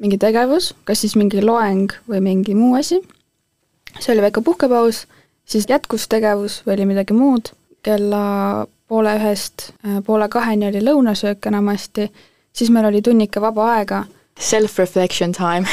mingi 0.00 0.18
tegevus, 0.18 0.74
kas 0.84 1.00
siis 1.04 1.16
mingi 1.16 1.42
loeng 1.44 1.92
või 2.08 2.22
mingi 2.24 2.56
muu 2.56 2.76
asi, 2.78 3.00
see 3.98 4.14
oli 4.14 4.24
väike 4.24 4.42
puhkepaus, 4.44 5.04
siis 5.44 5.68
jätkus 5.68 6.08
tegevus 6.08 6.62
või 6.66 6.78
oli 6.78 6.88
midagi 6.92 7.16
muud, 7.16 7.52
kella 7.84 8.66
poole 8.88 9.16
ühest 9.18 9.70
äh, 9.86 10.00
poole 10.06 10.28
kaheni 10.28 10.68
oli 10.68 10.82
lõunasöök 10.84 11.48
enamasti, 11.50 12.10
siis 12.52 12.70
meil 12.70 12.88
oli 12.90 13.02
tunnika 13.02 13.40
vaba 13.40 13.72
aega. 13.76 14.04
Self-reflection 14.36 15.32
time 15.32 15.64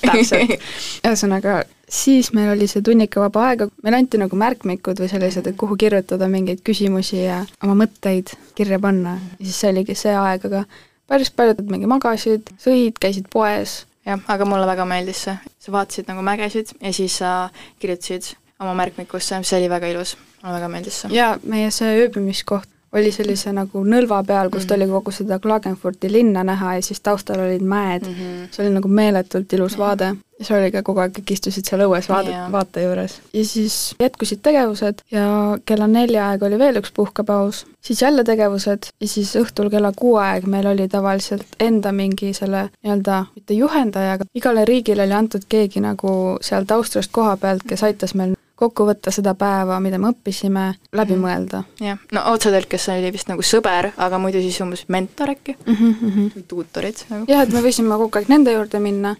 täpselt. 0.00 0.54
ühesõnaga, 1.04 1.58
siis 1.88 2.30
meil 2.32 2.54
oli 2.54 2.68
see 2.70 2.82
tunnika 2.84 3.20
vaba 3.20 3.50
aega, 3.50 3.68
meile 3.84 4.00
anti 4.00 4.20
nagu 4.20 4.36
märkmikud 4.36 5.02
või 5.02 5.10
sellised, 5.12 5.46
et 5.50 5.58
kuhu 5.60 5.76
kirjutada 5.80 6.28
mingeid 6.32 6.62
küsimusi 6.64 7.20
ja 7.26 7.42
oma 7.64 7.76
mõtteid 7.84 8.32
kirja 8.56 8.80
panna 8.80 9.18
ja 9.38 9.42
siis 9.44 9.60
see 9.60 9.74
oligi 9.74 9.98
see 9.98 10.14
aeg, 10.16 10.48
aga 10.48 10.64
päris 11.08 11.30
paljud 11.36 11.60
mingi 11.68 11.90
magasid, 11.90 12.48
sõid, 12.62 12.96
käisid 13.00 13.28
poes. 13.32 13.82
jah, 14.08 14.24
aga 14.32 14.48
mulle 14.48 14.64
väga 14.66 14.88
meeldis 14.88 15.26
see, 15.28 15.36
sa 15.60 15.76
vaatasid 15.76 16.08
nagu 16.08 16.24
mägesid 16.24 16.72
ja 16.80 16.92
siis 16.96 17.20
sa 17.20 17.34
kirjutasid 17.78 18.32
oma 18.58 18.72
märkmikusse, 18.74 19.42
see 19.44 19.60
oli 19.60 19.68
väga 19.68 19.92
ilus 19.92 20.16
mulle 20.42 20.54
väga 20.58 20.68
meeldis 20.68 21.00
see. 21.00 21.14
jaa, 21.16 21.38
meie 21.44 21.70
see 21.70 21.94
ööbimiskoht 22.06 22.68
oli 22.92 23.10
sellise 23.12 23.52
nagu 23.52 23.82
nõlva 23.84 24.22
peal, 24.24 24.48
kust 24.50 24.70
Mhm. 24.70 24.74
oli 24.80 24.86
kogu 24.90 25.12
seda 25.12 25.38
Klagenfurti 25.38 26.08
linna 26.12 26.44
näha 26.44 26.74
ja 26.78 26.82
siis 26.82 27.00
taustal 27.00 27.40
olid 27.40 27.60
mäed 27.62 28.06
mm.. 28.06 28.14
-hmm. 28.14 28.48
see 28.50 28.64
oli 28.66 28.74
nagu 28.74 28.88
meeletult 28.88 29.52
ilus 29.52 29.72
Jah. 29.72 29.78
vaade 29.80 30.04
ja 30.38 30.44
see 30.44 30.56
oli 30.60 30.70
ka 30.72 30.82
kogu 30.82 31.00
aeg, 31.02 31.12
kõik 31.18 31.32
istusid 31.34 31.66
seal 31.68 31.82
õues 31.84 32.08
vaade 32.08 32.30
Jaa., 32.30 32.46
vaate 32.52 32.82
juures. 32.82 33.18
ja 33.34 33.44
siis 33.44 33.94
jätkusid 34.00 34.40
tegevused 34.42 35.02
ja 35.10 35.58
kella 35.66 35.86
nelja 35.86 36.30
aeg 36.30 36.42
oli 36.42 36.58
veel 36.58 36.80
üks 36.80 36.92
puhkepaus, 36.96 37.66
siis 37.80 38.02
jälle 38.02 38.24
tegevused 38.24 38.88
ja 39.00 39.08
siis 39.08 39.34
õhtul 39.36 39.68
kella 39.70 39.92
kuue 39.96 40.22
aeg 40.22 40.46
meil 40.46 40.66
oli 40.66 40.88
tavaliselt 40.88 41.46
enda 41.60 41.92
mingi 41.92 42.32
selle 42.32 42.70
nii-öelda 42.82 43.24
mitte 43.34 43.54
juhendaja, 43.54 44.12
aga 44.12 44.24
igale 44.34 44.64
riigile 44.64 45.02
oli 45.04 45.12
antud 45.12 45.44
keegi 45.48 45.80
nagu 45.84 46.38
sealt 46.40 46.70
Austriast 46.70 47.12
koha 47.12 47.36
pealt, 47.36 47.68
kes 47.68 47.82
aitas 47.82 48.14
meil 48.14 48.34
kokku 48.58 48.86
võtta 48.88 49.12
seda 49.14 49.34
päeva, 49.38 49.78
mida 49.80 49.98
me 50.02 50.10
õppisime, 50.12 50.64
läbi 50.92 51.14
Mhm. 51.14 51.22
mõelda 51.24 51.62
jah, 51.80 51.98
no 52.12 52.24
otsetõlkes 52.32 52.88
oli 52.94 53.12
vist 53.14 53.28
nagu 53.30 53.42
sõber, 53.42 53.92
aga 53.96 54.18
muidu 54.18 54.42
siis 54.42 54.58
umbes 54.64 54.84
mentor 54.88 55.30
äkki 55.34 55.56
mm. 55.64 55.74
-hmm. 55.74 56.32
või 56.36 56.44
tuutorid 56.48 57.04
nagu. 57.10 57.28
jah, 57.30 57.42
et 57.42 57.52
me 57.54 57.62
võisime 57.62 57.96
kogu 57.96 58.18
aeg 58.18 58.28
nende 58.28 58.52
juurde 58.52 58.80
minna 58.82 59.16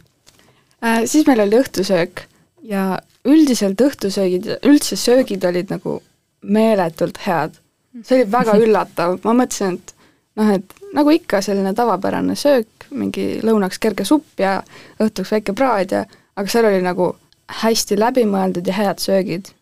äh,. 0.82 1.04
siis 1.06 1.26
meil 1.26 1.40
oli 1.40 1.60
õhtusöök 1.62 2.24
ja 2.62 2.98
üldiselt 3.28 3.80
õhtusöögid, 3.80 4.58
üldse 4.66 4.96
söögid 4.96 5.44
olid 5.44 5.70
nagu 5.70 6.00
meeletult 6.42 7.18
head. 7.26 7.54
see 8.02 8.20
oli 8.22 8.32
väga 8.32 8.56
üllatav, 8.64 9.18
ma 9.24 9.34
mõtlesin, 9.34 9.78
et 9.78 9.94
noh, 10.36 10.50
et 10.54 10.74
nagu 10.94 11.10
ikka 11.14 11.40
selline 11.44 11.74
tavapärane 11.74 12.36
söök, 12.38 12.88
mingi 12.90 13.40
lõunaks 13.44 13.78
kerge 13.82 14.04
supp 14.08 14.40
ja 14.40 14.62
õhtuks 15.02 15.32
väike 15.34 15.52
praad 15.52 15.92
ja 15.92 16.04
aga 16.36 16.48
seal 16.48 16.64
oli 16.70 16.82
nagu 16.82 17.16
hästi 17.48 17.98
läbimõeldud 17.98 18.66
ja 18.66 18.74
head 18.74 18.98
söögid. 19.02 19.52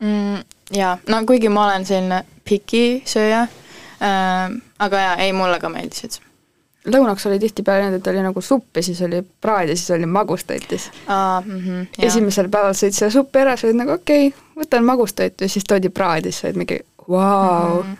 mm,. 0.00 0.42
jaa, 0.76 0.98
no 1.08 1.24
kuigi 1.26 1.48
ma 1.48 1.66
olen 1.66 1.86
selline 1.86 2.24
piki 2.44 3.02
sööja 3.06 3.46
äh,, 3.46 4.60
aga 4.78 5.06
jaa, 5.06 5.16
ei 5.24 5.32
mulle 5.32 5.60
ka 5.60 5.68
meeldisid 5.72 6.20
lõunaks 6.88 7.26
oli 7.28 7.38
tihtipeale 7.38 7.84
niimoodi, 7.84 8.00
et 8.00 8.08
oli 8.10 8.22
nagu 8.24 8.40
supp 8.42 8.76
ja 8.76 8.82
siis 8.82 9.00
oli 9.06 9.22
praad 9.40 9.70
ja 9.70 9.76
siis 9.76 9.90
oli 9.94 10.06
magustoitis. 10.06 10.90
uh,. 11.06 11.46
Mm 11.46 11.60
-hmm, 11.60 12.06
esimesel 12.06 12.48
päeval 12.48 12.74
sõid 12.74 12.96
selle 12.96 13.10
supi 13.10 13.38
ära, 13.38 13.56
sa 13.56 13.66
olid 13.66 13.78
nagu 13.78 13.92
okei 13.92 14.26
okay,, 14.28 14.40
võtan 14.56 14.84
magustoitu 14.84 15.44
ja 15.44 15.48
siis 15.48 15.64
toodi 15.64 15.88
praad 15.88 16.26
ja 16.26 16.32
siis 16.32 16.44
olid 16.44 16.56
mingi 16.56 16.80
vau. 17.08 17.82
Mhm. 17.82 17.92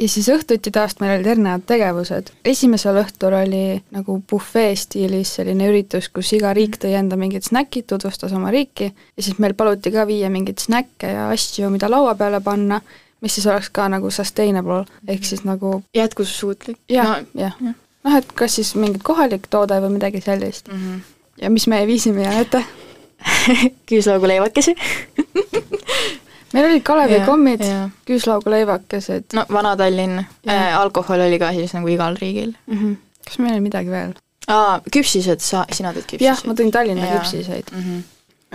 Ja 0.00 0.08
siis 0.08 0.28
õhtuti 0.32 0.72
taast 0.72 1.00
meil 1.00 1.18
olid 1.18 1.28
erinevad 1.34 1.66
tegevused. 1.68 2.30
esimesel 2.44 3.00
õhtul 3.02 3.36
oli 3.36 3.64
nagu 3.94 4.16
bufee 4.30 4.72
stiilis 4.76 5.34
selline 5.36 5.68
üritus, 5.70 6.08
kus 6.08 6.32
iga 6.36 6.52
riik 6.56 6.78
tõi 6.80 6.94
enda 6.98 7.18
mingid 7.20 7.44
snäkid, 7.46 7.86
tutvustas 7.90 8.32
oma 8.36 8.52
riiki 8.54 8.90
ja 8.90 9.22
siis 9.22 9.38
meil 9.42 9.54
paluti 9.54 9.92
ka 9.92 10.06
viia 10.08 10.30
mingeid 10.32 10.62
snäkke 10.62 11.12
ja 11.14 11.28
asju, 11.34 11.70
mida 11.70 11.90
laua 11.90 12.14
peale 12.18 12.40
panna, 12.44 12.80
mis 13.20 13.36
siis 13.36 13.46
oleks 13.46 13.70
ka 13.76 13.88
nagu 13.92 14.10
sustainable 14.10 14.84
ehk 15.08 15.24
siis 15.24 15.44
nagu 15.44 15.82
jätkusuutlik. 15.96 16.80
jah 16.88 17.18
no, 17.20 17.26
jah 17.34 17.56
jah.. 17.60 17.78
noh, 18.04 18.16
et 18.16 18.32
kas 18.32 18.56
siis 18.60 18.74
mingit 18.74 19.04
kohalik 19.04 19.50
toode 19.50 19.80
või 19.84 19.98
midagi 19.98 20.24
sellist 20.24 20.72
mm. 20.72 20.78
-hmm. 20.78 21.00
ja 21.44 21.50
mis 21.50 21.68
meie 21.68 21.86
viisime 21.86 22.24
ja 22.24 22.38
ette 22.40 22.64
küüslaugu 23.88 24.28
leivakesi. 24.28 24.74
meil 26.52 26.66
olid 26.70 26.82
Kalevi-kommid, 26.82 27.60
Jaa. 27.64 27.90
küüslaugu 28.08 28.50
leivakesed 28.50 29.24
no 29.38 29.44
Vana-Tallinn 29.52 30.18
äh,, 30.48 30.78
alkohol 30.78 31.20
oli 31.26 31.38
ka 31.38 31.52
siis 31.56 31.74
nagu 31.74 31.88
igal 31.88 32.16
riigil 32.20 32.52
mm. 32.66 32.78
-hmm. 32.78 32.96
kas 33.26 33.38
meil 33.38 33.52
oli 33.52 33.60
midagi 33.68 33.90
veel? 33.90 34.14
aa, 34.48 34.80
küpsised, 34.92 35.40
sa, 35.40 35.64
sina 35.72 35.92
tõid 35.92 36.06
küpsiseid? 36.06 36.26
jah, 36.26 36.40
ma 36.46 36.52
tõin 36.54 36.70
Tallinna 36.72 37.06
Jaa. 37.06 37.18
küpsiseid. 37.20 37.70
mm. 37.72 37.82
-hmm. 37.82 38.02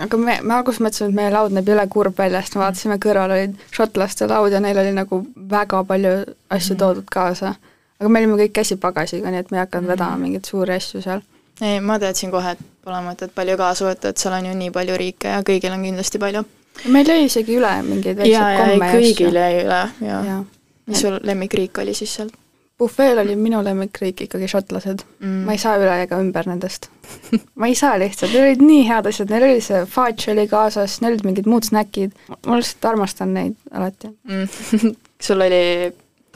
aga 0.04 0.16
me, 0.16 0.38
me 0.42 0.54
alguses 0.54 0.80
mõtlesime, 0.80 1.08
et 1.08 1.14
meie 1.14 1.30
laud 1.32 1.52
näeb 1.52 1.68
jõle 1.68 1.86
kurb 1.88 2.18
välja, 2.18 2.42
sest 2.42 2.54
me 2.54 2.60
vaatasime 2.64 2.98
kõrval 3.04 3.30
olid 3.38 3.54
šotlaste 3.70 4.26
laud 4.28 4.52
ja 4.52 4.60
neil 4.60 4.78
oli 4.78 4.92
nagu 4.92 5.22
väga 5.50 5.84
palju 5.84 6.10
asju 6.50 6.74
Mhm. 6.74 6.78
toodud 6.78 7.04
kaasa. 7.12 7.54
aga 8.00 8.08
me 8.08 8.18
olime 8.18 8.36
kõik 8.42 8.52
käsipagasiga, 8.52 9.30
nii 9.30 9.38
et 9.40 9.50
me 9.50 9.56
ei 9.56 9.64
hakanud 9.64 9.88
Mhm. 9.88 9.92
vedama 9.92 10.16
mingeid 10.16 10.44
suuri 10.44 10.72
asju 10.74 11.02
seal. 11.02 11.20
ei, 11.60 11.80
ma 11.80 11.98
teadsin 11.98 12.30
kohe, 12.30 12.50
et 12.50 12.58
pole 12.84 12.96
mõtet 12.96 13.30
palju 13.34 13.56
kaasa 13.56 13.84
võtta, 13.88 14.08
et 14.08 14.18
seal 14.18 14.34
on 14.34 14.46
ju 14.46 14.54
nii 14.54 14.70
palju 14.70 14.96
riike 14.96 15.28
ja 15.28 15.40
kõigil 15.42 15.72
on 15.72 15.82
kindlasti 15.82 16.18
palju. 16.18 16.44
Meil 16.92 17.12
jäi 17.12 17.26
isegi 17.26 17.58
üle 17.58 17.74
mingeid 17.86 18.16
ja, 18.16 18.22
väikseid 18.22 18.34
ja 18.34 18.48
ei, 18.50 18.58
komme 18.64 18.90
ja 18.90 18.98
kõigil 18.98 19.40
jäi 19.42 19.62
üle 19.62 19.84
ja, 19.84 20.08
ja.. 20.08 20.18
jaa. 20.30 20.42
mis 20.86 21.06
sul 21.06 21.20
lemmikriik 21.22 21.78
oli 21.84 21.94
siis 21.96 22.18
seal 22.20 22.34
bufeel 22.78 23.18
oli 23.18 23.36
minu 23.36 23.62
lemmikriik 23.64 24.20
ikkagi 24.26 24.48
šotlased 24.50 25.04
mm. 25.18 25.44
ma 25.46 25.56
ei 25.56 25.60
saa 25.60 25.76
üle 25.80 25.94
ega 26.02 26.18
ümber 26.20 26.48
nendest. 26.48 26.90
ma 27.60 27.70
ei 27.70 27.76
saa 27.78 27.96
lihtsalt, 28.00 28.34
neil 28.34 28.50
olid 28.50 28.64
nii 28.64 28.82
head 28.88 29.08
asjad, 29.08 29.32
neil 29.32 29.46
oli 29.48 29.62
see 29.64 29.84
fudge 29.90 30.32
oli 30.32 30.46
kaasas, 30.50 30.98
neil 31.00 31.14
olid 31.14 31.24
mingid 31.28 31.48
muud 31.50 31.68
snäkid, 31.68 32.16
ma 32.46 32.58
lihtsalt 32.60 32.90
armastan 32.92 33.32
neid 33.36 33.56
alati. 33.72 34.12
mm. 34.28 34.92
sul 35.26 35.46
oli 35.46 35.62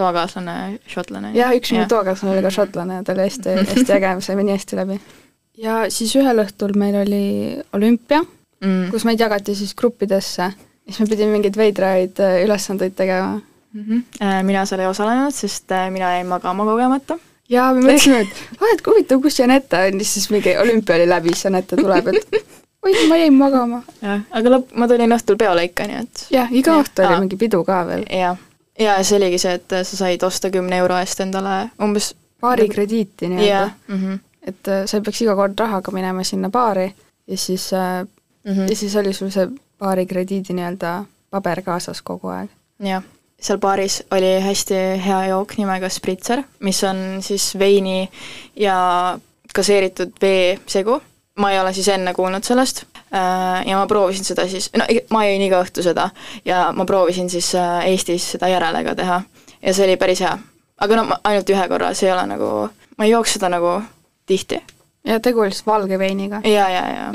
toakaaslane 0.00 0.56
šotlane? 0.88 1.34
jah, 1.36 1.52
üks 1.56 1.74
minu 1.76 1.86
toakaaslane 1.90 2.38
oli 2.38 2.46
ka 2.46 2.54
šotlane 2.56 3.00
ja 3.00 3.04
ta 3.04 3.16
oli 3.16 3.26
hästi, 3.28 3.56
hästi 3.74 3.96
äge, 3.98 4.14
me 4.16 4.24
saime 4.24 4.46
nii 4.48 4.56
hästi 4.56 4.80
läbi. 4.80 5.00
ja 5.66 5.80
siis 5.92 6.16
ühel 6.16 6.44
õhtul 6.46 6.76
meil 6.80 7.02
oli 7.02 7.24
olümpia, 7.76 8.24
mm. 8.64 8.90
kus 8.90 9.06
meid 9.08 9.20
jagati 9.20 9.54
siis 9.58 9.74
gruppidesse, 9.74 10.50
siis 10.86 11.00
me 11.00 11.08
pidime 11.10 11.34
mingeid 11.36 11.56
veidraid 11.56 12.20
äh, 12.20 12.42
ülesandeid 12.44 12.96
tegema. 12.96 13.40
mm. 13.72 13.82
-hmm. 13.82 14.42
mina 14.42 14.66
seal 14.66 14.80
ei 14.80 14.86
osalenud, 14.90 15.34
sest 15.34 15.72
äh, 15.72 15.90
mina 15.90 16.14
jäin 16.14 16.26
magama 16.26 16.64
kogemata. 16.64 17.18
ja 17.48 17.72
me 17.74 17.80
mõtlesime, 17.80 18.20
et 18.20 18.60
aa, 18.60 18.72
et 18.74 18.86
huvitav, 18.86 19.20
kus 19.22 19.38
Janette 19.38 19.76
on, 19.86 20.04
siis 20.04 20.30
mingi 20.30 20.56
olümpia 20.58 20.96
oli 20.96 21.08
läbi, 21.08 21.28
siis 21.34 21.44
Janette 21.44 21.76
tuleb, 21.76 22.06
et 22.08 22.60
oi, 22.82 23.06
ma 23.08 23.16
jäin 23.16 23.34
magama. 23.34 23.82
jah, 24.02 24.22
aga 24.30 24.54
lõpp, 24.56 24.74
ma 24.74 24.88
tulin 24.88 25.16
õhtul 25.16 25.36
peole 25.36 25.64
ikka, 25.68 25.86
nii 25.86 26.00
et 26.04 26.24
jah, 26.30 26.52
iga 26.52 26.76
Jah. 26.76 26.84
õhtu 26.84 27.04
oli 27.04 27.14
Aa. 27.14 27.20
mingi 27.20 27.36
pidu 27.36 27.64
ka 27.64 27.82
veel. 27.86 28.06
jah, 28.10 28.38
ja 28.78 28.96
see 29.04 29.18
oligi 29.20 29.38
see, 29.38 29.58
et 29.60 29.76
sa 29.82 29.96
said 30.04 30.22
osta 30.26 30.50
kümne 30.50 30.76
euro 30.82 30.98
eest 30.98 31.20
endale 31.20 31.70
umbes 31.82 32.14
baari 32.40 32.68
krediiti 32.68 33.28
nii-öelda 33.28 33.50
jah, 33.50 33.74
mm. 33.88 34.18
et 34.48 34.68
äh, 34.72 34.86
sa 34.86 34.96
ei 34.98 35.04
peaks 35.04 35.22
iga 35.24 35.36
kord 35.36 35.58
rahaga 35.60 35.92
minema 35.92 36.24
sinna 36.24 36.50
baari 36.50 36.88
ja 37.26 37.36
siis 37.38 37.70
äh, 37.76 38.06
-hmm. 38.44 38.68
ja 38.68 38.76
siis 38.76 38.96
oli 38.96 39.12
sul 39.12 39.30
see 39.30 39.48
baari 39.78 40.06
krediidi 40.06 40.52
nii-öelda 40.52 41.04
paber 41.30 41.62
kaasas 41.62 42.02
kogu 42.02 42.28
aeg. 42.28 42.50
jah, 42.80 43.02
seal 43.40 43.58
baaris 43.58 44.02
oli 44.10 44.40
hästi 44.40 44.74
hea 45.06 45.26
jook 45.26 45.56
nimega 45.58 45.88
Spritzer, 45.88 46.42
mis 46.60 46.84
on 46.84 46.96
siis 47.20 47.58
veini 47.58 48.10
ja 48.56 49.18
gaseeritud 49.54 50.12
vee 50.22 50.58
segu. 50.66 51.00
ma 51.38 51.52
ei 51.52 51.60
ole 51.60 51.72
siis 51.72 51.88
enne 51.88 52.12
kuulnud 52.14 52.44
sellest 52.44 52.82
äh, 53.14 53.66
ja 53.66 53.76
ma 53.76 53.86
proovisin 53.86 54.24
seda 54.24 54.48
siis, 54.48 54.70
no 54.76 54.84
ma 55.10 55.24
jõin 55.24 55.42
iga 55.46 55.62
õhtu 55.62 55.82
seda 55.82 56.10
ja 56.44 56.72
ma 56.72 56.84
proovisin 56.84 57.30
siis 57.30 57.54
äh, 57.54 57.86
Eestis 57.86 58.32
seda 58.32 58.48
järele 58.48 58.84
ka 58.84 58.94
teha 58.94 59.22
ja 59.62 59.74
see 59.74 59.86
oli 59.86 59.96
päris 59.96 60.20
hea. 60.20 60.38
aga 60.80 60.96
no 60.96 61.16
ainult 61.24 61.50
ühe 61.50 61.68
korra, 61.68 61.94
see 61.94 62.08
ei 62.08 62.14
ole 62.14 62.26
nagu, 62.26 62.50
ma 62.98 63.06
ei 63.06 63.14
jooks 63.14 63.36
seda 63.36 63.48
nagu 63.52 63.80
tihti. 64.26 64.60
Ja 65.04 65.20
tegu 65.20 65.40
oli 65.40 65.50
siis 65.54 65.66
valge 65.66 65.98
veiniga. 65.98 66.40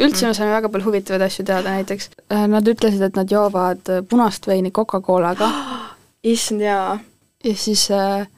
üldse 0.02 0.28
me 0.28 0.34
saime 0.34 0.54
väga 0.56 0.70
palju 0.70 0.90
huvitavaid 0.90 1.26
asju 1.28 1.46
teada, 1.46 1.74
näiteks 1.78 2.10
äh, 2.34 2.46
nad 2.52 2.68
ütlesid, 2.68 3.04
et 3.06 3.18
nad 3.18 3.32
joovad 3.32 3.92
äh, 3.92 4.06
punast 4.10 4.48
veini 4.48 4.72
Coca-Colaga 4.72 5.50
issand 6.34 6.66
jaa. 6.66 6.98
ja 7.46 7.56
siis, 7.62 7.88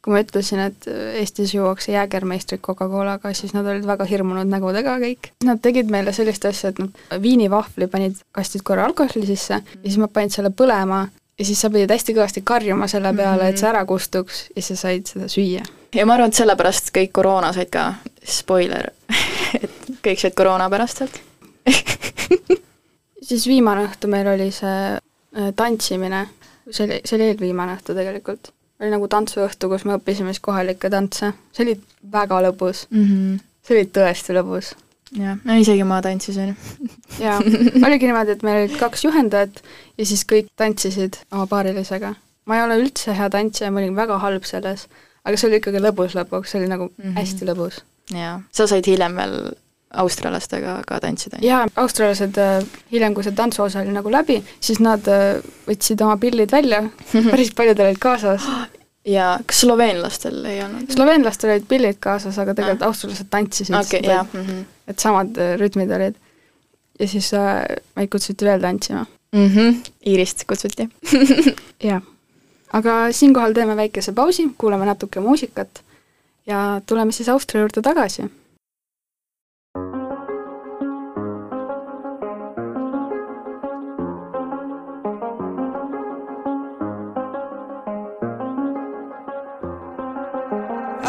kui 0.04 0.13
ma 0.13 0.24
ütlesin, 0.24 0.63
et 0.68 0.89
äh, 0.92 1.20
Eestis 1.22 1.54
juuakse 1.56 1.94
jäägermeistrit 1.96 2.62
Coca-Colaga, 2.62 3.32
siis 3.34 3.56
nad 3.56 3.68
olid 3.68 3.88
väga 3.88 4.06
hirmunud 4.10 4.50
nägudega 4.51 4.98
kõik. 5.04 5.32
Nad 5.48 5.63
tegid 5.63 5.92
meile 5.94 6.12
sellist 6.16 6.46
asja, 6.46 6.74
et 6.74 6.84
nad 6.84 7.22
viinivahvli 7.24 7.88
panid, 7.92 8.20
kastsid 8.36 8.68
korra 8.68 8.89
alkoholi 8.89 9.30
sisse 9.30 9.62
ja 9.62 9.86
siis 9.86 10.01
nad 10.01 10.12
panid 10.12 10.36
selle 10.36 10.51
põlema 10.51 11.06
ja 11.39 11.46
siis 11.46 11.62
sa 11.62 11.70
pidid 11.70 11.92
hästi 11.94 12.16
kõvasti 12.18 12.44
karjuma 12.44 12.88
selle 12.89 13.13
peale, 13.16 13.51
et 13.51 13.60
see 13.62 13.70
ära 13.70 13.84
kustuks 13.86 14.48
ja 14.56 14.63
sa 14.66 14.77
said 14.80 15.10
seda 15.10 15.30
süüa. 15.32 15.66
ja 15.96 16.06
ma 16.06 16.18
arvan, 16.18 16.34
et 16.34 16.39
sellepärast 16.39 16.92
kõik 16.96 17.13
koroona 17.13 17.54
said 17.54 17.70
ka, 17.74 17.92
spoiler, 18.25 18.89
kõik 20.04 20.22
said 20.22 20.36
koroona 20.38 20.70
pärast 20.70 21.04
sealt. 21.04 21.22
siis 23.27 23.48
viimane 23.48 23.86
õhtu 23.88 24.10
meil 24.12 24.27
oli 24.32 24.50
see 24.56 24.80
äh, 24.96 25.51
tantsimine, 25.56 26.25
see 26.70 26.86
oli, 26.88 27.00
see 27.04 27.18
oli 27.18 27.32
eelviimane 27.32 27.77
õhtu 27.77 27.96
tegelikult. 27.98 28.51
oli 28.82 28.92
nagu 28.94 29.08
tantsuõhtu, 29.10 29.72
kus 29.72 29.88
me 29.89 29.96
õppisime 29.98 30.34
siis 30.34 30.44
kohalikke 30.46 30.92
tantse, 30.94 31.32
see 31.56 31.66
oli 31.66 31.77
väga 32.13 32.44
lõbus, 32.46 32.86
mm. 32.92 33.08
-hmm. 33.08 33.39
see 33.66 33.77
oli 33.77 33.89
tõesti 33.98 34.38
lõbus. 34.38 34.72
jah, 35.18 35.39
no 35.44 35.58
isegi 35.58 35.84
ma 35.88 36.00
tantsisin. 36.06 36.56
jaa, 37.25 37.39
oligi 37.88 38.10
niimoodi, 38.10 38.38
et 38.38 38.48
meil 38.48 38.63
olid 38.63 38.80
kaks 38.80 39.06
juhendajat 39.08 39.62
ja 39.98 40.06
siis 40.06 40.25
kõik 40.32 40.54
tantsisid 40.56 41.22
oma 41.32 41.48
paarilisega. 41.48 42.16
ma 42.46 42.58
ei 42.58 42.63
ole 42.63 42.82
üldse 42.84 43.18
hea 43.18 43.30
tantsija, 43.30 43.72
ma 43.72 43.84
olin 43.84 43.96
väga 43.96 44.20
halb 44.24 44.46
selles, 44.46 44.88
aga 45.24 45.38
see 45.38 45.50
oli 45.50 45.62
ikkagi 45.62 45.84
lõbus 45.84 46.16
lõpuks, 46.16 46.51
see 46.51 46.62
oli 46.62 46.74
nagu 46.74 46.92
mm. 46.92 47.04
-hmm. 47.04 47.16
hästi 47.20 47.50
lõbus. 47.50 47.82
jaa, 48.13 48.42
sa 48.51 48.68
said 48.68 48.86
hiljem 48.88 49.16
veel 49.16 49.39
australlastega 49.94 50.82
ka 50.88 51.00
tantsida. 51.00 51.39
jaa, 51.41 51.65
australlased 51.79 52.38
äh, 52.41 52.63
hiljem, 52.91 53.13
kui 53.15 53.24
see 53.24 53.36
tantsuosa 53.36 53.82
oli 53.84 53.94
nagu 53.96 54.12
läbi, 54.12 54.41
siis 54.60 54.82
nad 54.84 55.08
äh, 55.12 55.38
võtsid 55.67 56.01
oma 56.03 56.17
pillid 56.22 56.51
välja, 56.51 56.84
päris 57.32 57.53
paljudel 57.56 57.91
olid 57.91 58.01
kaasas. 58.03 58.48
ja 59.17 59.38
kas 59.48 59.63
sloveenlastel 59.63 60.41
ei 60.46 60.60
olnud? 60.65 60.91
sloveenlastel 60.91 61.56
olid 61.56 61.67
pillid 61.70 62.01
kaasas, 62.03 62.39
aga 62.44 62.56
tegelikult 62.58 62.84
ah. 62.84 62.91
australlased 62.91 63.29
tantsisid 63.32 63.77
okay,, 63.79 64.03
et, 64.03 64.34
mm 64.34 64.44
-hmm. 64.44 64.65
et 64.88 65.00
samad 65.00 65.39
äh, 65.39 65.56
rütmid 65.62 65.94
olid. 65.96 66.20
ja 67.00 67.08
siis 67.08 67.34
äh, 67.34 67.63
meid 67.96 68.12
kutsuti 68.12 68.46
veel 68.46 68.62
tantsima 68.62 69.06
mm. 69.32 69.48
-hmm. 69.48 69.75
Iirist 70.06 70.44
kutsuti 70.48 70.89
jah. 71.91 72.01
aga 72.74 73.12
siinkohal 73.12 73.53
teeme 73.53 73.75
väikese 73.75 74.12
pausi, 74.12 74.50
kuulame 74.58 74.86
natuke 74.86 75.20
muusikat 75.20 75.84
ja 76.48 76.82
tuleme 76.86 77.12
siis 77.12 77.29
Austria 77.29 77.62
juurde 77.62 77.82
tagasi 77.82 78.27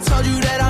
I 0.00 0.02
told 0.02 0.26
you 0.26 0.40
that 0.40 0.62
I 0.62 0.69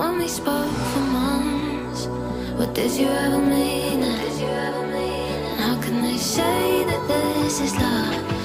when 0.00 0.16
we 0.16 0.28
spoke 0.28 0.76
for 0.92 1.04
months. 1.18 2.06
What 2.58 2.74
did 2.74 2.92
you 2.92 3.06
ever 3.06 3.38
mean? 3.38 4.00
How 5.62 5.78
can 5.82 6.00
they 6.02 6.16
say 6.16 6.84
that 6.90 7.02
this 7.06 7.60
is 7.60 7.74
love? 7.76 8.39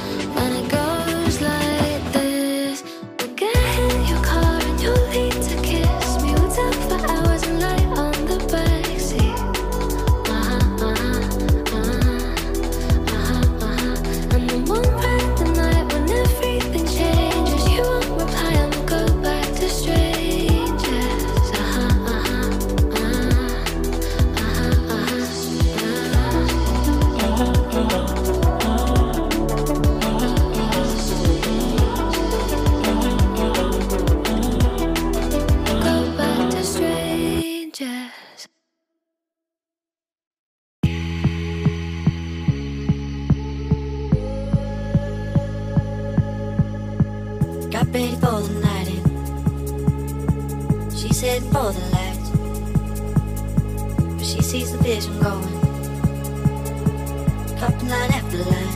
up 57.65 57.81
line 57.83 58.11
after 58.11 58.37
line. 58.37 58.73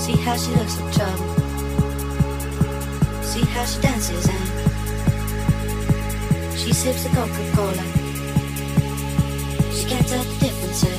See 0.00 0.16
how 0.24 0.36
she 0.36 0.50
looks 0.58 0.76
in 0.80 0.90
trouble. 0.90 1.28
See 3.22 3.44
how 3.54 3.64
she 3.64 3.80
dances 3.80 4.26
and 4.26 4.48
she 6.58 6.72
sips 6.72 7.04
a 7.06 7.08
Coca 7.10 7.44
Cola. 7.54 7.84
She 9.76 9.84
can't 9.90 10.06
tell 10.08 10.24
the 10.24 10.36
difference. 10.44 10.84
Eh? 10.84 10.98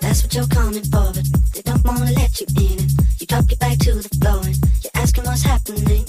That's 0.00 0.22
what 0.22 0.34
you're 0.34 0.52
coming 0.58 0.84
for, 0.84 1.12
but 1.16 1.26
they 1.52 1.62
don't 1.62 1.84
wanna 1.84 2.12
let 2.12 2.40
you 2.40 2.46
in. 2.56 2.78
It. 2.84 2.90
You 3.20 3.26
drop 3.26 3.48
your 3.48 3.58
back 3.58 3.78
to 3.78 3.94
the 3.94 4.08
floor 4.20 4.40
and 4.44 4.56
you're 4.82 4.94
asking 4.94 5.24
what's 5.24 5.42
happening. 5.42 6.04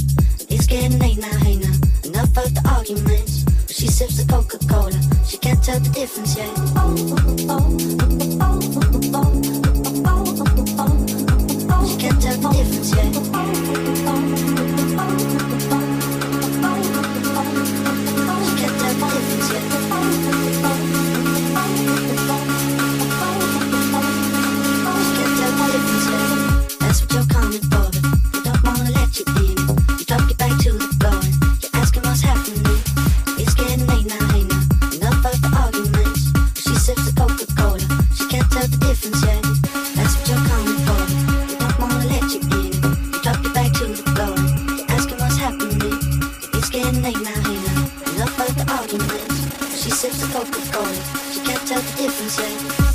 It's 0.50 0.66
getting 0.68 1.00
late 1.00 1.18
now, 1.18 1.38
hey 1.46 1.56
now. 1.56 1.76
Enough 2.04 2.38
of 2.38 2.54
the 2.54 2.62
arguments. 2.76 3.55
She 3.86 3.92
sips 3.92 4.18
the 4.18 4.26
Coca 4.26 4.58
Cola. 4.68 5.00
She 5.28 5.38
can't 5.38 5.64
tell 5.64 5.80
the 5.80 5.90
difference 5.92 6.36
yet. 6.36 6.50
She 11.88 11.98
can't 11.98 12.20
tell 12.20 12.36
the 12.42 12.50
difference 12.58 12.96
yet. 12.96 13.95
Focus 50.32 50.70
is. 50.72 51.34
She 51.34 51.40
can't 51.46 51.68
tell 51.68 51.82
the 51.82 52.02
difference 52.02 52.40
yet. 52.40 52.95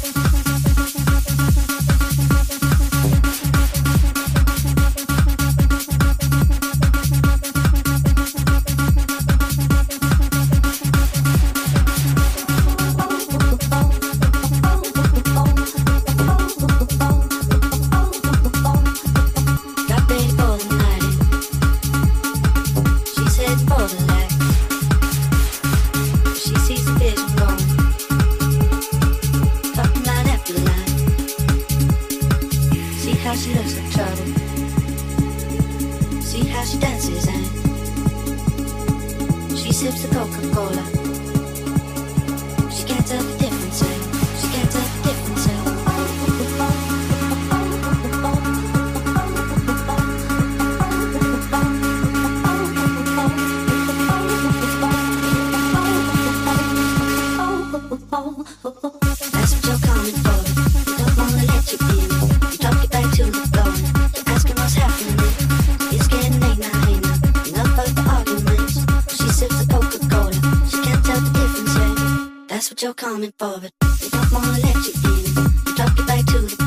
you're 72.82 72.94
coming 72.94 73.32
forward. 73.38 73.72
They 74.00 74.08
don't 74.08 74.32
wanna 74.32 74.52
let 74.52 74.74
you 74.86 74.92
in. 75.04 75.34
We 75.66 75.74
talk 75.74 75.96
you 75.98 76.06
back 76.06 76.24
to 76.26 76.38
the 76.38 76.59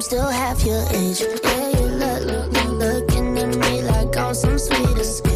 I'm 0.00 0.04
still 0.04 0.28
half 0.28 0.64
your 0.64 0.82
age. 0.92 1.20
Yeah, 1.20 1.68
you 1.78 1.86
look, 1.88 2.22
look, 2.22 2.52
look, 2.52 2.72
looking 2.80 3.36
at 3.36 3.54
me 3.54 3.82
like 3.82 4.16
I'm 4.16 4.32
some 4.32 4.58
sweetest. 4.58 5.29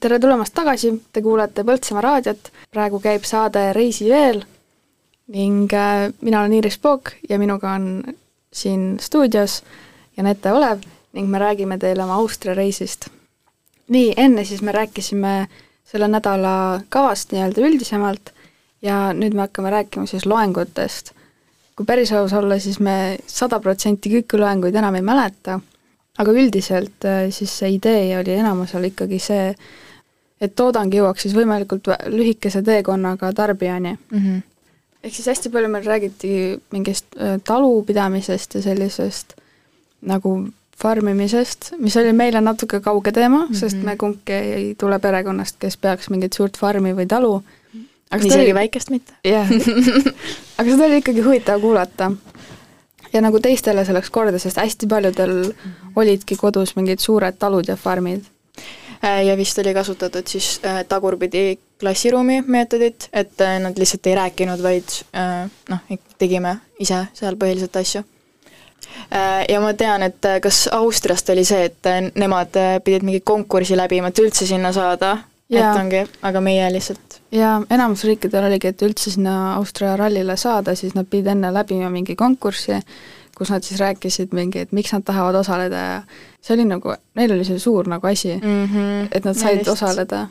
Tere 0.00 0.18
tulemast 0.18 0.54
tagasi, 0.56 0.94
te 1.12 1.20
kuulate 1.22 1.64
Põltsamaa 1.66 2.02
raadiot, 2.04 2.48
praegu 2.72 3.00
käib 3.04 3.26
saade 3.28 3.70
Reisi 3.76 4.08
veel 4.08 4.40
ning 5.30 5.72
äh, 5.76 6.08
mina 6.24 6.40
olen 6.40 6.56
Iiris 6.56 6.78
Pook 6.80 7.12
ja 7.28 7.38
minuga 7.38 7.74
on 7.76 8.02
siin 8.52 8.96
stuudios 9.00 9.60
Janette 10.16 10.52
Olev 10.52 10.82
ning 11.12 11.28
me 11.30 11.38
räägime 11.38 11.78
teile 11.78 12.04
oma 12.04 12.16
Austria 12.16 12.54
reisist. 12.54 13.08
nii, 13.88 14.14
enne 14.16 14.44
siis 14.44 14.62
me 14.62 14.72
rääkisime 14.72 15.48
selle 15.84 16.08
nädala 16.08 16.80
kavast 16.88 17.32
nii-öelda 17.32 17.60
üldisemalt 17.66 18.32
ja 18.82 19.10
nüüd 19.12 19.34
me 19.34 19.44
hakkame 19.46 19.70
rääkima 19.70 20.06
siis 20.06 20.26
loengutest. 20.26 21.12
kui 21.76 21.86
päris 21.86 22.12
aus 22.12 22.32
olla, 22.32 22.58
siis 22.58 22.80
me 22.80 23.18
sada 23.26 23.60
protsenti 23.60 24.10
kõiki 24.16 24.40
loenguid 24.40 24.74
enam 24.74 24.94
ei 24.94 25.02
mäleta, 25.02 25.60
aga 26.18 26.32
üldiselt 26.32 27.04
äh, 27.04 27.28
siis 27.30 27.58
see 27.58 27.76
idee 27.76 28.18
oli 28.18 28.34
enamusel 28.38 28.88
ikkagi 28.88 29.18
see, 29.18 29.54
et 30.40 30.54
toodang 30.56 30.94
jõuaks 30.94 31.26
siis 31.26 31.34
võimalikult 31.36 31.90
lühikese 32.06 32.62
teekonnaga 32.62 33.32
tarbijani 33.32 33.92
mm. 33.92 34.18
-hmm. 34.18 34.42
ehk 35.04 35.14
siis 35.14 35.26
hästi 35.26 35.50
palju 35.50 35.68
meil 35.68 35.84
räägiti 35.84 36.60
mingist 36.72 37.06
äh, 37.16 37.40
talupidamisest 37.44 38.54
ja 38.54 38.62
sellisest 38.62 39.36
nagu 40.00 40.48
farmimisest, 40.80 41.72
mis 41.78 41.96
oli 42.00 42.12
meile 42.16 42.40
natuke 42.40 42.80
kauge 42.80 43.12
teema 43.12 43.44
mm, 43.44 43.50
-hmm. 43.50 43.56
sest 43.56 43.82
me 43.82 43.96
kumbki 43.96 44.32
ei 44.32 44.74
tule 44.78 44.98
perekonnast, 44.98 45.56
kes 45.58 45.76
peaks 45.76 46.10
mingit 46.10 46.32
suurt 46.32 46.58
farmi 46.58 46.94
või 46.96 47.06
talu. 47.06 47.42
aga 48.10 48.22
seda 48.22 48.34
isegi 48.34 48.44
oli, 48.44 48.54
väikest 48.54 48.90
mitte. 48.90 49.12
jah, 49.24 49.50
aga 50.58 50.70
seda 50.70 50.84
oli 50.84 50.96
ikkagi 51.02 51.20
huvitav 51.20 51.60
kuulata. 51.60 52.12
ja 53.12 53.20
nagu 53.20 53.40
teistele 53.40 53.84
see 53.84 53.94
läks 53.94 54.10
korda, 54.10 54.38
sest 54.38 54.56
hästi 54.56 54.86
paljudel 54.86 55.52
olidki 55.96 56.36
kodus 56.36 56.76
mingid 56.76 56.98
suured 56.98 57.36
talud 57.38 57.68
ja 57.68 57.76
farmid. 57.76 58.24
Äh, 59.04 59.24
ja 59.24 59.36
vist 59.36 59.58
oli 59.58 59.74
kasutatud 59.74 60.26
siis 60.28 60.60
äh, 60.64 60.84
tagurpidi 60.88 61.58
klassiruumi 61.80 62.42
meetodit, 62.46 63.08
et 63.12 63.40
äh, 63.40 63.56
nad 63.60 63.78
lihtsalt 63.78 64.06
ei 64.06 64.14
rääkinud, 64.14 64.60
vaid 64.62 64.96
noh, 65.70 65.86
tegime 66.18 66.58
ise 66.78 67.06
seal 67.16 67.38
põhiliselt 67.40 67.78
asju. 67.80 68.04
Ja 69.48 69.60
ma 69.60 69.70
tean, 69.78 70.02
et 70.02 70.26
kas 70.42 70.64
Austriast 70.72 71.28
oli 71.32 71.44
see, 71.46 71.68
et 71.68 72.14
nemad 72.18 72.56
pidid 72.84 73.04
mingi 73.06 73.20
konkursi 73.24 73.76
läbima, 73.78 74.10
et 74.10 74.20
üldse 74.20 74.48
sinna 74.48 74.72
saada, 74.74 75.12
Jaa. 75.50 75.60
et 75.60 75.80
ongi, 75.80 76.02
aga 76.26 76.42
meie 76.44 76.68
lihtsalt 76.72 77.20
ja 77.32 77.60
enamus 77.70 78.04
riikidel 78.08 78.48
oligi, 78.48 78.72
et 78.72 78.82
üldse 78.84 79.12
sinna 79.14 79.54
Austria 79.54 79.94
rallile 80.00 80.36
saada, 80.40 80.74
siis 80.76 80.96
nad 80.96 81.08
pidid 81.10 81.30
enne 81.34 81.52
läbima 81.54 81.90
mingi 81.92 82.16
konkurssi, 82.18 82.80
kus 83.40 83.50
nad 83.54 83.64
siis 83.64 83.80
rääkisid 83.80 84.34
mingi, 84.36 84.66
et 84.66 84.72
miks 84.76 84.92
nad 84.92 85.04
tahavad 85.06 85.38
osaleda 85.40 85.80
ja 85.86 85.96
see 86.44 86.58
oli 86.58 86.66
nagu, 86.68 86.92
neil 87.16 87.32
oli 87.32 87.46
see 87.48 87.58
suur 87.62 87.88
nagu 87.88 88.06
asi 88.06 88.34
mm, 88.36 88.52
mm. 88.52 88.68
-hmm. 88.74 89.08
et 89.16 89.24
nad 89.24 89.38
said 89.38 89.68
osaleda. 89.68 90.26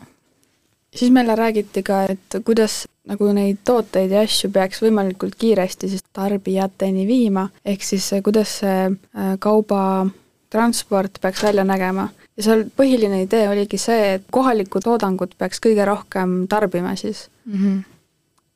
siis 0.95 1.12
meile 1.12 1.36
räägiti 1.36 1.84
ka, 1.84 2.04
et 2.04 2.38
kuidas 2.45 2.86
nagu 3.10 3.32
neid 3.34 3.58
tooteid 3.65 4.12
ja 4.12 4.22
asju 4.22 4.52
peaks 4.54 4.82
võimalikult 4.86 5.36
kiiresti 5.38 5.89
siis 5.89 6.04
tarbijateni 6.13 7.08
viima, 7.08 7.50
ehk 7.65 7.84
siis 7.84 8.10
see, 8.10 8.22
kuidas 8.22 8.60
see 8.62 8.86
äh, 8.86 9.34
kaubatransport 9.39 11.22
peaks 11.22 11.43
välja 11.43 11.63
nägema. 11.63 12.10
ja 12.38 12.43
seal 12.43 12.63
põhiline 12.78 13.24
idee 13.26 13.50
oligi 13.50 13.78
see, 13.78 14.13
et 14.13 14.30
kohalikku 14.32 14.80
toodangut 14.80 15.34
peaks 15.38 15.62
kõige 15.65 15.86
rohkem 15.86 16.48
tarbima 16.48 16.95
siis 16.95 17.30
Mm 17.50 17.56
-hmm. 17.56 17.88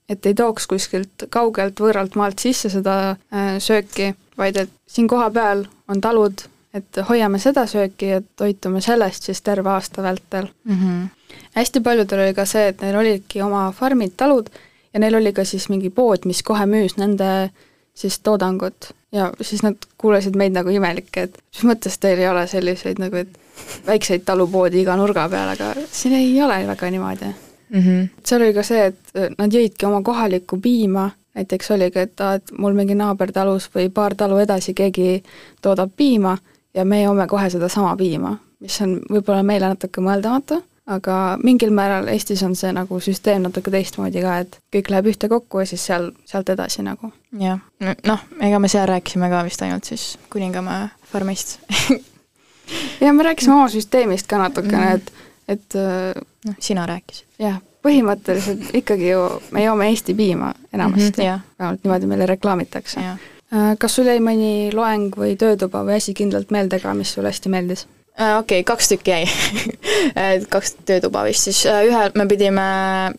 Et 0.09 0.25
ei 0.25 0.33
tooks 0.33 0.67
kuskilt 0.67 1.27
kaugelt 1.29 1.79
võõralt 1.79 2.17
maalt 2.19 2.39
sisse 2.43 2.69
seda 2.69 2.95
äh, 3.11 3.55
sööki, 3.63 4.13
vaid 4.37 4.57
et 4.57 4.73
siin 4.87 5.07
kohapeal 5.07 5.65
on 5.87 6.01
talud, 6.01 6.45
et 6.73 7.01
hoiame 7.09 7.39
seda 7.39 7.65
sööki 7.69 8.13
ja 8.15 8.21
toitume 8.35 8.81
sellest 8.81 9.29
siis 9.29 9.41
terve 9.41 9.69
aasta 9.69 10.03
vältel. 10.03 10.49
Mm 10.63 10.79
-hmm. 10.79 11.35
hästi 11.55 11.79
paljudel 11.79 12.19
oli 12.19 12.33
ka 12.33 12.45
see, 12.45 12.67
et 12.67 12.81
neil 12.81 12.95
olidki 12.95 13.41
oma 13.41 13.71
farmid, 13.71 14.11
talud 14.17 14.49
ja 14.93 14.99
neil 14.99 15.15
oli 15.15 15.33
ka 15.33 15.43
siis 15.43 15.69
mingi 15.69 15.89
pood, 15.89 16.25
mis 16.25 16.43
kohe 16.43 16.65
müüs 16.65 16.97
nende 16.97 17.49
siis 17.93 18.19
toodangut 18.19 18.91
ja 19.11 19.31
siis 19.41 19.63
nad 19.63 19.75
kuulasid 19.97 20.35
meid 20.35 20.53
nagu 20.53 20.69
imelikke, 20.69 21.21
et 21.21 21.37
mis 21.53 21.63
mõttes 21.63 21.99
teil 21.99 22.19
ei 22.19 22.27
ole 22.27 22.47
selliseid 22.47 22.99
nagu, 22.99 23.15
et 23.15 23.39
väikseid 23.87 24.25
talupoodi 24.25 24.81
iga 24.81 24.95
nurga 24.95 25.29
peal, 25.29 25.49
aga 25.49 25.73
siin 25.91 26.15
ei 26.17 26.41
ole 26.41 26.67
väga 26.67 26.89
niimoodi 26.89 27.33
Mm 27.73 27.79
-hmm. 27.79 28.07
seal 28.25 28.41
oli 28.41 28.53
ka 28.53 28.63
see, 28.63 28.85
et 28.85 28.99
äh, 29.17 29.29
nad 29.37 29.51
jõidki 29.53 29.85
oma 29.85 30.01
kohalikku 30.01 30.57
piima, 30.61 31.09
näiteks 31.35 31.71
oligi, 31.71 31.99
et 31.99 32.21
aa, 32.21 32.33
et 32.33 32.51
mul 32.57 32.73
mingi 32.73 32.95
naaber 32.95 33.31
talus 33.31 33.69
või 33.75 33.89
paar 33.89 34.15
talu 34.15 34.37
edasi 34.37 34.73
keegi 34.73 35.23
toodab 35.61 35.89
piima 35.97 36.37
ja 36.73 36.85
me 36.85 37.01
joome 37.01 37.27
kohe 37.27 37.49
sedasama 37.49 37.95
piima, 37.97 38.37
mis 38.59 38.81
on 38.81 38.99
võib-olla 39.11 39.43
meile 39.43 39.67
natuke 39.67 40.01
mõeldamatu, 40.01 40.61
aga 40.85 41.37
mingil 41.43 41.71
määral 41.71 42.07
Eestis 42.07 42.43
on 42.43 42.55
see 42.55 42.71
nagu 42.71 42.99
süsteem 42.99 43.41
natuke 43.41 43.71
teistmoodi 43.71 44.21
ka, 44.21 44.37
et 44.39 44.59
kõik 44.75 44.89
läheb 44.89 45.05
ühtekokku 45.05 45.59
ja 45.59 45.65
siis 45.65 45.85
seal, 45.85 46.11
sealt 46.25 46.49
edasi 46.49 46.83
nagu. 46.83 47.11
jah, 47.39 47.59
noh, 48.05 48.19
ega 48.41 48.59
me 48.59 48.67
seal 48.67 48.87
rääkisime 48.87 49.29
ka 49.29 49.43
vist 49.43 49.61
ainult 49.61 49.83
siis 49.83 50.17
Kuningamäe 50.29 50.89
farmist 51.11 51.59
ja 53.01 53.13
me 53.13 53.23
rääkisime 53.23 53.55
oma 53.55 53.67
süsteemist 53.69 54.27
ka 54.27 54.37
natukene, 54.37 54.85
Mhm. 54.85 54.95
et, 54.95 55.11
et 55.55 55.77
äh, 55.79 56.11
noh, 56.47 56.57
sina 56.63 56.85
rääkisid. 56.89 57.27
jah, 57.41 57.59
põhimõtteliselt 57.85 58.73
ikkagi 58.79 59.09
ju 59.11 59.23
me 59.55 59.65
joome 59.65 59.89
Eesti 59.91 60.15
piima 60.17 60.53
enamasti 60.73 61.27
jah, 61.27 61.43
vähemalt 61.59 61.83
niimoodi 61.83 62.09
meile 62.11 62.27
reklaamitakse. 62.33 63.03
Äh, 63.03 63.73
kas 63.79 63.97
sul 63.97 64.09
jäi 64.09 64.21
mõni 64.23 64.71
loeng 64.73 65.15
või 65.19 65.35
töötuba 65.39 65.83
või 65.87 65.99
asi 65.99 66.15
kindlalt 66.17 66.53
meelde 66.55 66.79
ka, 66.83 66.95
mis 66.97 67.13
sulle 67.15 67.33
hästi 67.33 67.53
meeldis? 67.53 67.85
Äh, 68.19 68.37
okei 68.39 68.61
okay,, 68.61 68.67
kaks 68.73 68.93
tükki 68.93 69.15
jäi 69.15 69.25
kaks 70.53 70.77
töötuba 70.85 71.25
vist 71.27 71.49
siis, 71.49 71.65
ühel 71.65 72.13
me 72.19 72.27
pidime 72.29 72.67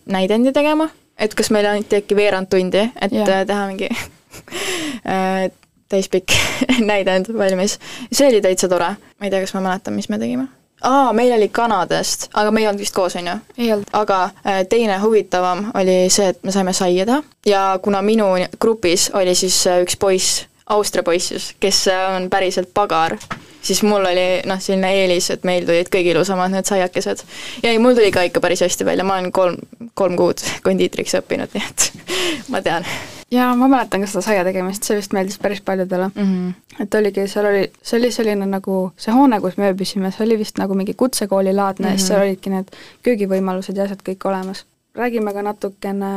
näidendi 0.07 0.55
tegema, 0.55 0.89
et 1.19 1.35
kas 1.35 1.51
meile 1.55 1.75
anti 1.75 2.03
äkki 2.03 2.17
veerand 2.19 2.51
tundi, 2.51 2.89
et 3.01 3.13
yeah. 3.15 3.47
teha 3.47 3.69
mingi 3.71 3.91
täispikk 5.95 6.35
näidend 6.91 7.27
valmis. 7.39 7.79
see 8.13 8.29
oli 8.29 8.41
täitsa 8.41 8.69
tore, 8.69 8.95
ma 9.19 9.27
ei 9.27 9.31
tea, 9.31 9.43
kas 9.45 9.55
ma 9.55 9.65
mäletan, 9.69 9.95
mis 9.95 10.09
me 10.09 10.19
tegime. 10.19 10.49
aa, 10.85 11.13
meil 11.13 11.33
oli 11.33 11.49
kanadest, 11.49 12.29
aga 12.35 12.51
me 12.51 12.63
ei 12.63 12.69
olnud 12.69 12.83
vist 12.85 12.95
koos, 12.95 13.17
on 13.17 13.31
ju? 13.31 13.37
ei 13.59 13.73
olnud. 13.73 13.89
aga 13.93 14.19
äh, 14.25 14.63
teine 14.69 14.99
huvitavam 15.03 15.71
oli 15.75 16.05
see, 16.13 16.29
et 16.33 16.43
me 16.45 16.53
saime 16.53 16.73
saia 16.77 17.07
teha 17.09 17.23
ja 17.47 17.63
kuna 17.83 18.03
minu 18.03 18.35
grupis 18.61 19.11
oli 19.15 19.35
siis 19.35 19.67
äh, 19.67 19.81
üks 19.85 19.97
poiss, 20.01 20.45
Austria 20.67 21.05
poiss 21.05 21.33
siis, 21.33 21.51
kes 21.61 21.87
äh, 21.93 22.05
on 22.17 22.31
päriselt 22.31 22.71
pagar, 22.75 23.17
siis 23.63 23.83
mul 23.83 24.05
oli 24.05 24.29
noh, 24.49 24.61
selline 24.61 24.93
eelis, 25.01 25.31
et 25.35 25.45
meil 25.45 25.67
tulid 25.67 25.91
kõige 25.93 26.15
ilusamad 26.15 26.53
need 26.53 26.69
saiakesed. 26.69 27.25
ja 27.63 27.73
ei, 27.73 27.81
mul 27.83 27.97
tuli 27.97 28.13
ka 28.15 28.27
ikka 28.29 28.45
päris 28.45 28.65
hästi 28.65 28.87
välja, 28.89 29.05
ma 29.05 29.19
olen 29.19 29.33
kolm, 29.33 29.61
kolm 29.95 30.17
kuud 30.21 30.45
kondiitriks 30.65 31.17
õppinud, 31.21 31.57
nii 31.57 31.69
et 31.71 31.91
ma 32.53 32.65
tean 32.65 32.89
ja 33.35 33.55
ma 33.59 33.69
mäletan 33.69 34.05
ka 34.05 34.11
seda 34.11 34.23
saia 34.27 34.45
tegemist, 34.47 34.87
see 34.87 34.99
vist 34.99 35.15
meeldis 35.17 35.39
päris 35.43 35.63
paljudele 35.65 36.09
mm. 36.09 36.29
-hmm. 36.29 36.83
et 36.83 36.95
oligi, 36.95 37.27
seal 37.31 37.49
oli, 37.51 37.65
see 37.83 37.99
oli 37.99 38.11
selline 38.13 38.47
nagu, 38.47 38.77
see 38.97 39.15
hoone, 39.15 39.41
kus 39.41 39.57
me 39.57 39.71
ööbisime, 39.73 40.13
see 40.15 40.27
oli 40.27 40.39
vist 40.39 40.61
nagu 40.63 40.75
mingi 40.75 40.95
kutsekoolilaadne 40.95 41.87
mm 41.87 41.91
-hmm. 41.91 41.95
ja 41.95 41.99
siis 41.99 42.09
seal 42.09 42.23
olidki 42.27 42.51
need 42.51 42.79
köögivõimalused 43.03 43.77
ja 43.77 43.89
asjad 43.89 44.07
kõik 44.09 44.29
olemas. 44.31 44.65
räägime 44.95 45.33
ka 45.33 45.43
natukene 45.43 46.15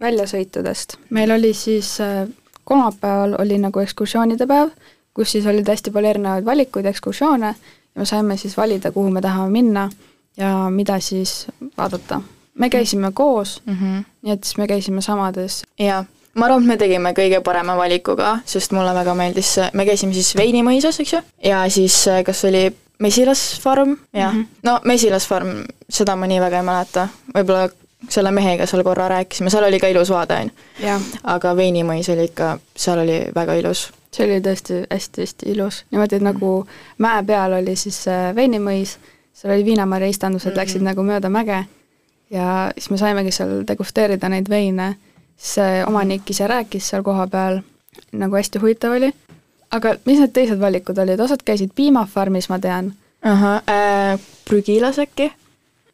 väljasõitudest. 0.00 0.96
meil 1.10 1.30
oli 1.30 1.54
siis 1.54 2.00
äh, 2.00 2.28
kolmapäeval 2.64 3.34
oli 3.38 3.58
nagu 3.58 3.80
ekskursioonide 3.80 4.46
päev, 4.46 4.68
kus 5.14 5.32
siis 5.32 5.46
olid 5.46 5.68
hästi 5.68 5.90
palju 5.90 6.08
erinevaid 6.08 6.44
valikuid, 6.44 6.86
ekskursioone, 6.86 7.54
ja 7.94 7.98
me 7.98 8.06
saime 8.06 8.36
siis 8.36 8.56
valida, 8.56 8.92
kuhu 8.92 9.10
me 9.10 9.20
tahame 9.20 9.50
minna 9.50 9.90
ja 10.36 10.70
mida 10.70 11.00
siis 11.00 11.46
vaadata. 11.78 12.20
me 12.54 12.70
käisime 12.70 13.10
koos 13.14 13.62
mm, 13.66 13.74
-hmm. 13.74 14.04
nii 14.22 14.32
et 14.32 14.44
siis 14.44 14.58
me 14.58 14.66
käisime 14.66 15.00
samades 15.00 15.64
jaa, 15.78 16.04
ma 16.40 16.48
arvan, 16.48 16.64
et 16.64 16.72
me 16.72 16.76
tegime 16.80 17.12
kõige 17.16 17.42
parema 17.44 17.76
valiku 17.78 18.16
ka, 18.18 18.38
sest 18.48 18.72
mulle 18.76 18.94
väga 18.96 19.14
meeldis 19.18 19.56
me 19.76 19.84
käisime 19.88 20.16
siis 20.16 20.32
Veinimõisas, 20.38 21.00
eks 21.02 21.12
ju, 21.12 21.20
ja 21.44 21.64
siis 21.72 22.00
äh, 22.08 22.22
kas 22.26 22.44
oli 22.48 22.68
mesilasfarm, 23.00 23.96
jah 24.16 24.32
mm, 24.32 24.40
-hmm. 24.40 24.64
no 24.68 24.80
mesilasfarm, 24.84 25.62
seda 25.88 26.16
ma 26.16 26.28
nii 26.30 26.40
väga 26.40 26.60
ei 26.60 26.66
mäleta, 26.66 27.06
võib-olla 27.34 27.68
selle 28.08 28.30
mehega 28.32 28.66
seal 28.66 28.82
korra 28.84 29.08
rääkisime, 29.12 29.50
seal 29.52 29.64
oli 29.68 29.80
ka 29.80 29.88
ilus 29.92 30.10
vaade, 30.10 30.36
on 30.44 30.50
ju. 30.84 30.98
aga 31.24 31.56
Veinimõis 31.56 32.08
oli 32.12 32.28
ikka, 32.30 32.58
seal 32.76 33.02
oli 33.04 33.22
väga 33.34 33.54
ilus. 33.60 33.90
see 34.12 34.26
oli 34.26 34.40
tõesti 34.42 34.84
hästi-hästi 34.90 35.50
ilus, 35.52 35.84
niimoodi, 35.90 36.16
et 36.16 36.22
nagu 36.22 36.66
mäe 36.98 37.22
peal 37.26 37.52
oli 37.60 37.76
siis 37.76 38.08
äh, 38.08 38.34
veinimõis, 38.34 38.96
seal 39.34 39.54
oli 39.54 39.64
viinamarja 39.64 40.08
istandused 40.08 40.50
mm, 40.50 40.54
-hmm. 40.54 40.60
läksid 40.60 40.82
nagu 40.82 41.02
mööda 41.02 41.28
mäge 41.28 41.64
ja 42.30 42.72
siis 42.78 42.90
me 42.90 42.98
saimegi 42.98 43.30
seal 43.34 43.62
degusteerida 43.68 44.28
neid 44.28 44.48
veine, 44.48 44.94
see 45.40 45.84
omanik 45.86 46.30
ise 46.30 46.46
rääkis 46.46 46.88
seal 46.92 47.02
kohapeal, 47.02 47.60
nagu 48.12 48.36
hästi 48.36 48.60
huvitav 48.62 48.96
oli. 48.96 49.12
aga 49.70 49.94
mis 50.04 50.18
need 50.18 50.32
teised 50.34 50.60
valikud 50.60 50.98
olid, 50.98 51.20
osad 51.20 51.44
käisid 51.46 51.70
piimafarmis, 51.74 52.48
ma 52.50 52.58
tean 52.58 52.92
ahah 53.22 53.62
äh,, 53.68 54.20
prügilas 54.48 54.98
äkki? 54.98 55.32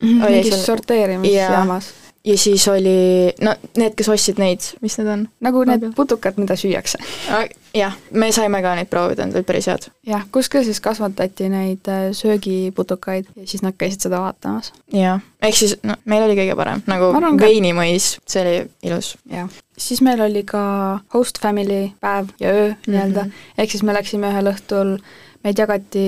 Oli 0.03 0.41
mingis 0.41 0.67
sorteerimisjaamas. 0.67 1.87
ja 1.87 2.06
siis 2.35 2.69
oli, 2.69 3.33
no 3.41 3.55
need, 3.79 3.95
kes 3.99 4.09
ostsid 4.11 4.41
neid, 4.43 4.65
mis 4.83 4.97
need 4.99 5.11
on? 5.13 5.27
nagu 5.45 5.63
need 5.69 5.85
putukad, 5.97 6.39
mida 6.41 6.57
süüakse. 6.59 6.99
jah, 7.77 7.95
me 8.11 8.31
saime 8.35 8.61
ka 8.65 8.75
neid 8.79 8.91
proovida, 8.91 9.27
need 9.27 9.39
olid 9.39 9.47
päris 9.47 9.69
head. 9.71 9.87
jah, 10.07 10.25
kus 10.35 10.51
ka 10.51 10.63
siis 10.67 10.81
kasvatati 10.83 11.51
neid 11.53 11.91
äh, 11.93 12.09
söögiputukaid 12.17 13.31
ja 13.37 13.47
siis 13.47 13.63
nad 13.63 13.77
käisid 13.79 14.09
seda 14.09 14.21
vaatamas. 14.25 14.73
jah, 14.93 15.23
ehk 15.43 15.61
siis 15.61 15.77
no 15.87 15.99
meil 16.05 16.27
oli 16.27 16.39
kõige 16.39 16.59
parem, 16.59 16.83
nagu 16.91 17.13
arvan 17.15 17.39
veinimõis, 17.41 18.17
see 18.27 18.43
oli 18.43 18.57
ilus. 18.91 19.15
jah. 19.31 19.47
siis 19.79 20.03
meil 20.03 20.21
oli 20.27 20.43
ka 20.49 20.65
host 21.15 21.39
family 21.43 21.93
päev 22.03 22.35
ja 22.41 22.51
öö 22.51 22.75
nii-öelda 22.87 23.25
mm 23.25 23.31
-hmm. 23.31 23.55
ehk 23.63 23.71
siis 23.71 23.87
me 23.87 23.95
läksime 23.95 24.35
ühel 24.35 24.53
õhtul, 24.55 24.99
meid 25.45 25.59
jagati 25.59 26.07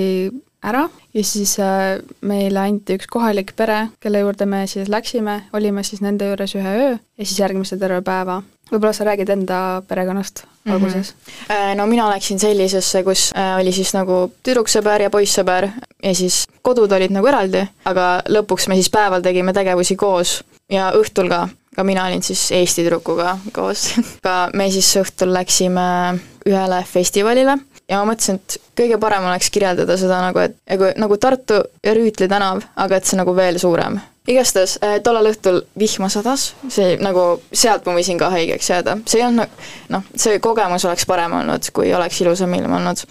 ära 0.63 0.85
ja 1.13 1.23
siis 1.23 1.55
äh, 1.63 1.99
meile 2.21 2.59
anti 2.59 2.97
üks 2.99 3.07
kohalik 3.07 3.53
pere, 3.55 3.87
kelle 3.99 4.19
juurde 4.25 4.45
me 4.45 4.65
siis 4.67 4.89
läksime, 4.91 5.43
olime 5.53 5.83
siis 5.83 6.01
nende 6.01 6.27
juures 6.31 6.55
ühe 6.55 6.77
öö 6.83 6.93
ja 6.95 7.25
siis 7.25 7.39
järgmise 7.39 7.77
terve 7.79 8.01
päeva. 8.01 8.41
võib-olla 8.71 8.93
sa 8.93 9.03
räägid 9.07 9.29
enda 9.33 9.81
perekonnast 9.87 10.43
Mhm. 10.65 10.73
alguses? 10.75 11.13
Äh, 11.49 11.75
no 11.75 11.85
mina 11.87 12.09
läksin 12.09 12.39
sellisesse, 12.39 13.03
kus 13.03 13.31
äh, 13.35 13.57
oli 13.59 13.71
siis 13.71 13.93
nagu 13.95 14.31
tüdruksõber 14.43 15.01
ja 15.01 15.09
poissõber 15.09 15.69
ja 16.03 16.13
siis 16.15 16.43
kodud 16.61 16.91
olid 16.91 17.11
nagu 17.15 17.27
eraldi, 17.27 17.63
aga 17.85 18.21
lõpuks 18.29 18.67
me 18.69 18.75
siis 18.75 18.89
päeval 18.93 19.23
tegime 19.25 19.53
tegevusi 19.53 19.95
koos 19.95 20.39
ja 20.69 20.91
õhtul 20.93 21.29
ka, 21.31 21.47
ka 21.75 21.83
mina 21.87 22.05
olin 22.05 22.21
siis 22.23 22.51
Eesti 22.51 22.83
tüdrukuga 22.85 23.37
koos 23.55 23.87
ka 24.25 24.49
me 24.53 24.69
siis 24.71 24.91
õhtul 25.01 25.33
läksime 25.33 26.19
ühele 26.45 26.83
festivalile 26.85 27.57
ja 27.89 27.99
ma 27.99 28.11
mõtlesin, 28.11 28.37
et 28.39 28.57
kõige 28.77 28.99
parem 29.01 29.25
oleks 29.27 29.49
kirjeldada 29.53 29.97
seda 29.99 30.21
nagu, 30.23 30.43
et 30.43 30.55
nagu, 30.69 30.91
nagu 31.01 31.17
Tartu 31.21 31.59
ja 31.85 31.95
Rüütli 31.97 32.29
tänav, 32.31 32.63
aga 32.79 32.99
et 32.99 33.09
see 33.09 33.19
nagu 33.19 33.35
veel 33.35 33.59
suurem. 33.61 33.99
igastahes 34.29 34.77
äh, 34.85 34.99
tollel 35.01 35.31
õhtul 35.31 35.63
vihma 35.79 36.09
sadas, 36.13 36.53
see 36.69 36.97
nagu, 37.01 37.41
sealt 37.53 37.87
ma 37.87 37.95
võisin 37.97 38.19
ka 38.19 38.29
haigeks 38.29 38.69
jääda, 38.69 38.99
see 39.09 39.21
ei 39.21 39.25
olnud 39.25 39.41
nagu 39.41 39.95
noh, 39.95 40.05
see 40.15 40.39
kogemus 40.39 40.85
oleks 40.85 41.07
parem 41.09 41.33
olnud, 41.39 41.71
kui 41.73 41.93
oleks 41.93 42.21
ilusam 42.21 42.53
ilm 42.53 42.77
olnud. 42.77 43.03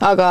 aga 0.00 0.30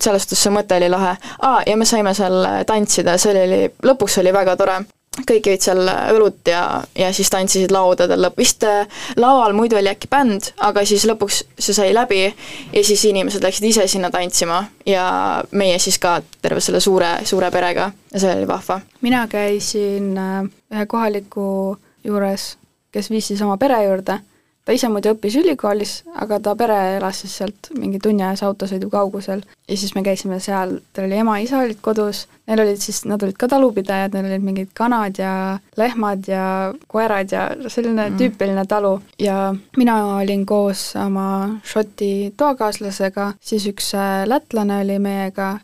selles 0.00 0.26
suhtes 0.26 0.42
see 0.42 0.54
mõte 0.54 0.76
oli 0.76 0.90
lahe. 0.90 1.16
aa, 1.42 1.62
ja 1.66 1.76
me 1.76 1.86
saime 1.86 2.14
seal 2.14 2.44
tantsida, 2.66 3.18
see 3.18 3.44
oli, 3.44 3.64
lõpuks 3.86 4.18
oli 4.22 4.34
väga 4.34 4.56
tore 4.56 4.80
kõik 5.26 5.48
jõid 5.50 5.64
seal 5.64 5.82
õlut 6.14 6.48
ja, 6.50 6.82
ja 6.98 7.10
siis 7.16 7.30
tantsisid 7.32 7.72
laudadel 7.74 8.28
vist 8.38 8.64
äh, 8.66 8.86
laval 9.16 9.56
muidu 9.56 9.78
oli 9.78 9.90
äkki 9.90 10.10
bänd, 10.10 10.52
aga 10.64 10.84
siis 10.88 11.06
lõpuks 11.08 11.42
see 11.58 11.76
sai 11.76 11.90
läbi 11.94 12.22
ja 12.26 12.84
siis 12.84 13.04
inimesed 13.08 13.44
läksid 13.44 13.68
ise 13.70 13.86
sinna 13.90 14.10
tantsima 14.14 14.62
ja 14.86 15.08
meie 15.50 15.78
siis 15.82 15.98
ka 16.02 16.18
terve 16.42 16.62
selle 16.64 16.80
suure, 16.84 17.16
suure 17.28 17.50
perega 17.54 17.90
ja 18.12 18.22
see 18.22 18.36
oli 18.36 18.48
vahva. 18.48 18.80
mina 19.00 19.26
käisin 19.30 20.16
äh, 20.18 20.40
ühe 20.74 20.86
kohaliku 20.86 21.78
juures, 22.04 22.56
kes 22.92 23.10
viis 23.10 23.32
siis 23.32 23.42
oma 23.42 23.56
pere 23.60 23.82
juurde, 23.84 24.20
ta 24.68 24.74
ise 24.76 24.90
muidu 24.92 25.14
õppis 25.14 25.38
ülikoolis, 25.40 25.92
aga 26.20 26.36
ta 26.44 26.52
pere 26.58 26.76
elas 26.98 27.22
siis 27.22 27.38
sealt 27.40 27.70
mingi 27.72 27.96
tunni 28.04 28.20
ajase 28.20 28.44
autosõidu 28.44 28.90
kaugusel. 28.92 29.40
Ja 29.64 29.76
siis 29.80 29.94
me 29.96 30.02
käisime 30.04 30.36
seal, 30.44 30.74
tal 30.92 31.06
oli 31.06 31.16
ema-isa 31.22 31.62
olid 31.62 31.80
kodus, 31.80 32.26
neil 32.48 32.60
olid 32.66 32.82
siis, 32.82 32.98
nad 33.08 33.24
olid 33.24 33.38
ka 33.40 33.48
talupidajad, 33.48 34.12
neil 34.12 34.28
olid 34.28 34.44
mingid 34.44 34.74
kanad 34.76 35.16
ja 35.16 35.32
lehmad 35.80 36.28
ja 36.28 36.42
koerad 36.84 37.32
ja 37.32 37.46
selline 37.64 38.10
mm. 38.10 38.18
tüüpiline 38.20 38.66
talu. 38.68 38.98
Ja 39.24 39.54
mina 39.80 39.96
olin 40.18 40.44
koos 40.48 40.90
oma 41.00 41.28
Šoti 41.64 42.34
toakaaslasega, 42.36 43.30
siis 43.40 43.64
üks 43.72 43.94
äh, 43.96 44.26
lätlane 44.28 44.82
oli 44.84 45.00
meiega 45.00 45.54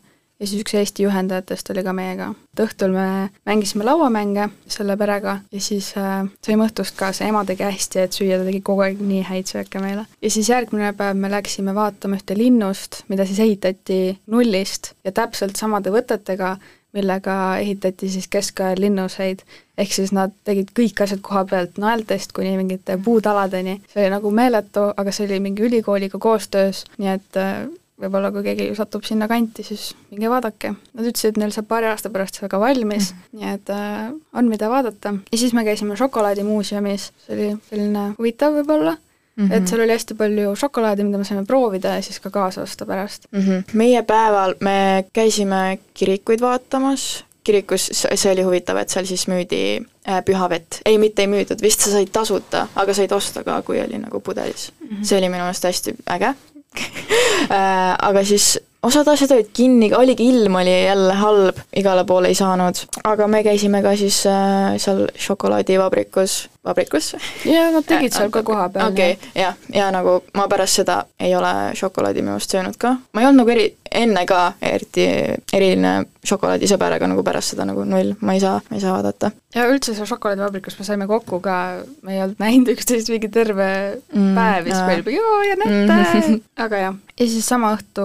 ja 0.40 0.46
siis 0.46 0.64
üks 0.64 0.74
Eesti 0.74 1.06
juhendajatest 1.06 1.70
oli 1.70 1.84
ka 1.86 1.92
meiega. 1.96 2.32
et 2.54 2.62
õhtul 2.66 2.94
me 2.94 3.06
mängisime 3.46 3.84
lauamänge 3.86 4.48
selle 4.68 4.96
perega 4.96 5.38
ja 5.52 5.60
siis 5.60 5.92
äh, 5.98 6.26
saime 6.46 6.66
õhtust 6.68 6.96
ka, 6.98 7.12
see 7.12 7.28
ema 7.30 7.44
tegi 7.44 7.66
hästi, 7.66 8.04
et 8.04 8.16
süüa, 8.16 8.38
ta 8.38 8.48
tegi 8.48 8.62
kogu 8.66 8.84
aeg 8.86 9.02
nii 9.02 9.22
häid 9.30 9.50
sööke 9.50 9.82
meile. 9.82 10.06
ja 10.22 10.30
siis 10.30 10.50
järgmine 10.50 10.92
päev 10.98 11.18
me 11.18 11.30
läksime 11.30 11.74
vaatama 11.74 12.18
ühte 12.20 12.38
linnust, 12.38 13.04
mida 13.08 13.26
siis 13.26 13.42
ehitati 13.46 14.00
nullist 14.26 14.94
ja 15.04 15.12
täpselt 15.12 15.60
samade 15.60 15.94
võtetega, 15.94 16.56
millega 16.94 17.58
ehitati 17.58 18.08
siis 18.10 18.28
keskajal 18.30 18.80
linnuseid. 18.80 19.46
ehk 19.78 19.92
siis 19.92 20.12
nad 20.14 20.34
tegid 20.44 20.70
kõik 20.78 21.02
asjad 21.02 21.22
koha 21.22 21.44
pealt, 21.50 21.78
naeltest 21.78 22.32
kuni 22.32 22.56
mingite 22.56 22.98
puutaladeni. 23.04 23.80
see 23.92 24.02
oli 24.02 24.10
nagu 24.10 24.30
meeletu, 24.30 24.90
aga 24.96 25.12
see 25.12 25.26
oli 25.26 25.40
mingi 25.40 25.62
ülikooliga 25.62 26.18
koostöös, 26.18 26.84
nii 26.98 27.14
et 27.14 27.36
äh, 27.40 27.66
võib-olla 28.00 28.30
kui 28.34 28.42
keegi 28.46 28.68
satub 28.76 29.04
sinna 29.06 29.28
kanti, 29.30 29.64
siis 29.66 29.92
minge 30.10 30.30
vaadake. 30.30 30.74
Nad 30.74 31.08
ütlesid, 31.08 31.34
et 31.34 31.40
neil 31.40 31.54
saab 31.54 31.68
paari 31.70 31.88
aasta 31.90 32.10
pärast 32.14 32.40
see 32.40 32.50
ka 32.50 32.60
valmis 32.60 33.12
mm, 33.12 33.18
-hmm. 33.18 33.40
nii 33.40 33.54
et 33.54 33.70
äh, 33.70 34.12
on, 34.34 34.48
mida 34.50 34.70
vaadata. 34.70 35.14
ja 35.32 35.38
siis 35.38 35.52
me 35.52 35.64
käisime 35.64 35.96
šokolaadimuuseumis, 35.96 37.10
see 37.26 37.36
oli 37.36 37.56
selline 37.70 38.06
huvitav 38.18 38.56
võib-olla 38.58 38.96
mm, 39.36 39.46
-hmm. 39.46 39.52
et 39.52 39.68
seal 39.68 39.84
oli 39.84 39.92
hästi 39.92 40.14
palju 40.14 40.56
šokolaadi, 40.56 41.04
mida 41.04 41.18
me 41.18 41.24
saime 41.24 41.44
proovida 41.46 41.94
ja 41.94 42.02
siis 42.02 42.20
ka 42.20 42.30
kaasa 42.30 42.62
osta 42.62 42.86
pärast. 42.86 43.26
mm. 43.30 43.40
-hmm. 43.40 43.62
meie 43.72 44.02
päeval 44.02 44.54
me 44.60 45.04
käisime 45.12 45.78
kirikuid 45.94 46.40
vaatamas, 46.40 47.24
kirikus, 47.44 47.90
see 47.92 48.32
oli 48.32 48.42
huvitav, 48.42 48.76
et 48.76 48.88
seal 48.88 49.04
siis 49.04 49.28
müüdi 49.28 49.84
äh, 50.08 50.24
pühavett, 50.24 50.80
ei, 50.84 50.98
mitte 50.98 51.22
ei 51.22 51.28
müüdud, 51.28 51.62
vist 51.62 51.80
sa 51.80 51.90
said 51.90 52.08
tasuta, 52.12 52.66
aga 52.74 52.94
said 52.94 53.12
osta 53.12 53.44
ka, 53.44 53.62
kui 53.62 53.80
oli 53.80 53.98
nagu 53.98 54.20
pudelis 54.20 54.72
mm. 54.80 54.88
-hmm. 54.88 55.04
see 55.04 55.18
oli 55.18 55.28
minu 55.28 55.42
meelest 55.42 55.64
hästi 55.64 55.94
äge 56.10 56.34
aga 58.08 58.24
siis 58.24 58.54
osad 58.84 59.08
asjad 59.08 59.32
olid 59.32 59.50
kinni, 59.52 59.88
oligi 59.96 60.28
ilm 60.28 60.54
oli 60.60 60.72
jälle 60.84 61.14
halb, 61.14 61.58
igale 61.76 62.04
poole 62.04 62.28
ei 62.28 62.34
saanud, 62.34 62.80
aga 63.04 63.28
me 63.28 63.42
käisime 63.44 63.82
ka 63.82 63.94
siis 63.96 64.20
äh, 64.26 64.74
seal 64.82 65.06
šokolaadivabrikus, 65.26 66.36
vabrikus? 66.64 67.14
jaa, 67.48 67.70
nad 67.74 67.86
tegid 67.88 68.12
seal 68.16 68.32
ka 68.34 68.42
kohapeal. 68.42 68.92
okei 68.92 69.16
okay,, 69.16 69.30
jah, 69.42 69.56
ja 69.72 69.90
nagu 69.94 70.20
ma 70.36 70.48
pärast 70.48 70.82
seda 70.82 71.04
ei 71.20 71.34
ole 71.36 71.54
šokolaadi 71.78 72.24
minu 72.24 72.36
arust 72.36 72.56
söönud 72.56 72.78
ka, 72.80 72.96
ma 73.12 73.24
ei 73.24 73.30
olnud 73.30 73.44
nagu 73.44 73.54
eri, 73.56 73.70
enne 73.94 74.24
ka 74.28 74.40
eriti 74.64 75.06
eriline 75.54 75.94
šokolaadisõber, 76.24 76.96
aga 76.96 77.08
nagu 77.10 77.24
pärast 77.26 77.54
seda 77.54 77.66
nagu 77.68 77.84
null, 77.88 78.14
ma 78.24 78.34
ei 78.36 78.42
saa, 78.42 78.58
ma 78.70 78.78
ei 78.78 78.82
saa 78.82 78.96
vaadata. 78.96 79.30
ja 79.54 79.66
üldse 79.70 79.94
seal 79.96 80.08
šokolaadivabrikus 80.10 80.78
me 80.78 80.88
saime 80.88 81.08
kokku 81.10 81.40
ka, 81.44 81.58
me 82.06 82.16
ei 82.16 82.22
olnud 82.24 82.42
näinud 82.42 82.72
üksteist 82.74 83.12
mingi 83.12 83.30
terve 83.32 83.68
mm, 83.94 84.34
päev 84.38 84.68
ja 84.70 84.74
siis 84.74 84.90
meil 84.90 85.02
juba 85.04 85.16
joo 85.16 85.38
ja 85.48 85.56
näete 85.62 86.18
mm., 86.28 86.42
aga 86.66 86.82
jah. 86.86 87.00
ja 87.20 87.30
siis 87.36 87.48
sama 87.48 87.74
õhtu, 87.76 88.04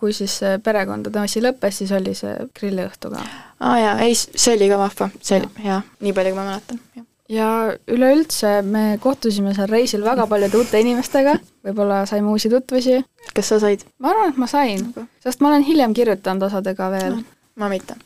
kui 0.00 0.16
siis 0.16 0.40
perekondade 0.64 1.22
asi 1.22 1.42
lõppes, 1.44 1.82
siis 1.82 1.94
oli 1.96 2.16
see 2.18 2.36
grilliõhtu 2.58 3.14
ka. 3.14 3.24
aa 3.64 3.80
jaa, 3.80 3.96
ei, 4.06 4.18
see 4.18 4.54
oli 4.56 4.70
ka 4.72 4.80
vahva, 4.80 5.10
see 5.20 5.40
oli, 5.40 5.50
jah, 5.66 5.84
nii 6.04 6.16
palju, 6.16 6.34
kui 6.34 6.42
ma 6.42 6.52
mäletan, 6.52 6.84
jah 6.98 7.10
ja 7.28 7.48
üleüldse 7.88 8.58
me 8.68 8.98
kohtusime 9.00 9.54
seal 9.56 9.70
reisil 9.70 10.04
väga 10.04 10.26
paljude 10.28 10.60
uute 10.60 10.80
inimestega, 10.82 11.38
võib-olla 11.64 12.04
saime 12.06 12.28
uusi 12.28 12.50
tutvusi. 12.52 13.00
kas 13.34 13.48
sa 13.48 13.60
said? 13.60 13.84
ma 13.98 14.12
arvan, 14.12 14.34
et 14.34 14.40
ma 14.40 14.48
sain, 14.50 14.84
sest 15.24 15.40
ma 15.40 15.52
olen 15.52 15.66
hiljem 15.66 15.94
kirjutanud 15.94 16.48
osadega 16.48 16.90
veel 16.94 17.16
no,. 17.16 17.22
ma 17.60 17.70
mitte 17.72 17.96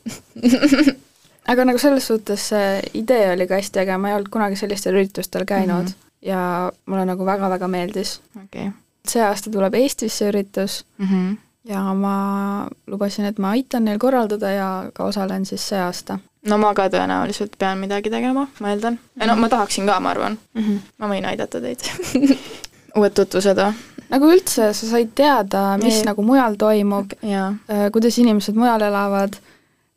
aga 1.53 1.64
nagu 1.64 1.80
selles 1.82 2.07
suhtes 2.11 2.49
see 2.53 2.68
idee 3.01 3.32
oli 3.32 3.49
ka 3.49 3.59
hästi 3.59 3.82
äge, 3.85 3.97
ma 3.97 4.12
ei 4.12 4.18
olnud 4.18 4.30
kunagi 4.32 4.61
sellistel 4.61 4.99
üritustel 4.99 5.47
käinud 5.49 5.89
mm 5.89 5.95
-hmm. 5.95 6.30
ja 6.30 6.72
mulle 6.87 7.05
nagu 7.09 7.26
väga-väga 7.26 7.68
meeldis 7.68 8.20
okay.. 8.45 8.70
see 9.09 9.24
aasta 9.24 9.51
tuleb 9.51 9.74
Eestisse 9.74 10.28
üritus 10.28 10.85
mm 10.99 11.07
-hmm. 11.07 11.37
ja 11.72 11.82
ma 11.95 12.68
lubasin, 12.87 13.24
et 13.24 13.39
ma 13.39 13.51
aitan 13.51 13.85
neil 13.85 13.99
korraldada 13.99 14.51
ja 14.51 14.91
ka 14.95 15.05
osalen 15.05 15.47
siis 15.47 15.68
see 15.68 15.80
aasta 15.80 16.18
no 16.47 16.59
ma 16.59 16.74
ka 16.74 16.89
tõenäoliselt 16.89 17.57
pean 17.59 17.78
midagi 17.78 18.11
tegema, 18.11 18.47
ma 18.61 18.70
eeldan 18.70 18.99
no 19.26 19.37
ma 19.37 19.49
tahaksin 19.49 19.87
ka, 19.87 20.01
ma 20.01 20.11
arvan 20.11 20.39
mm. 20.55 20.62
-hmm. 20.62 20.78
ma 20.99 21.09
võin 21.09 21.26
aidata 21.26 21.61
teid 21.61 21.80
uued 22.99 23.14
tutvused 23.16 23.61
või? 23.61 23.84
nagu 24.09 24.30
üldse, 24.32 24.72
sa 24.72 24.88
said 24.88 25.12
teada, 25.16 25.62
mis 25.82 26.01
Ei. 26.01 26.09
nagu 26.09 26.24
mujal 26.24 26.57
toimub 26.61 27.12
jaa. 27.22 27.53
kuidas 27.92 28.18
inimesed 28.18 28.57
mujal 28.57 28.84
elavad, 28.86 29.36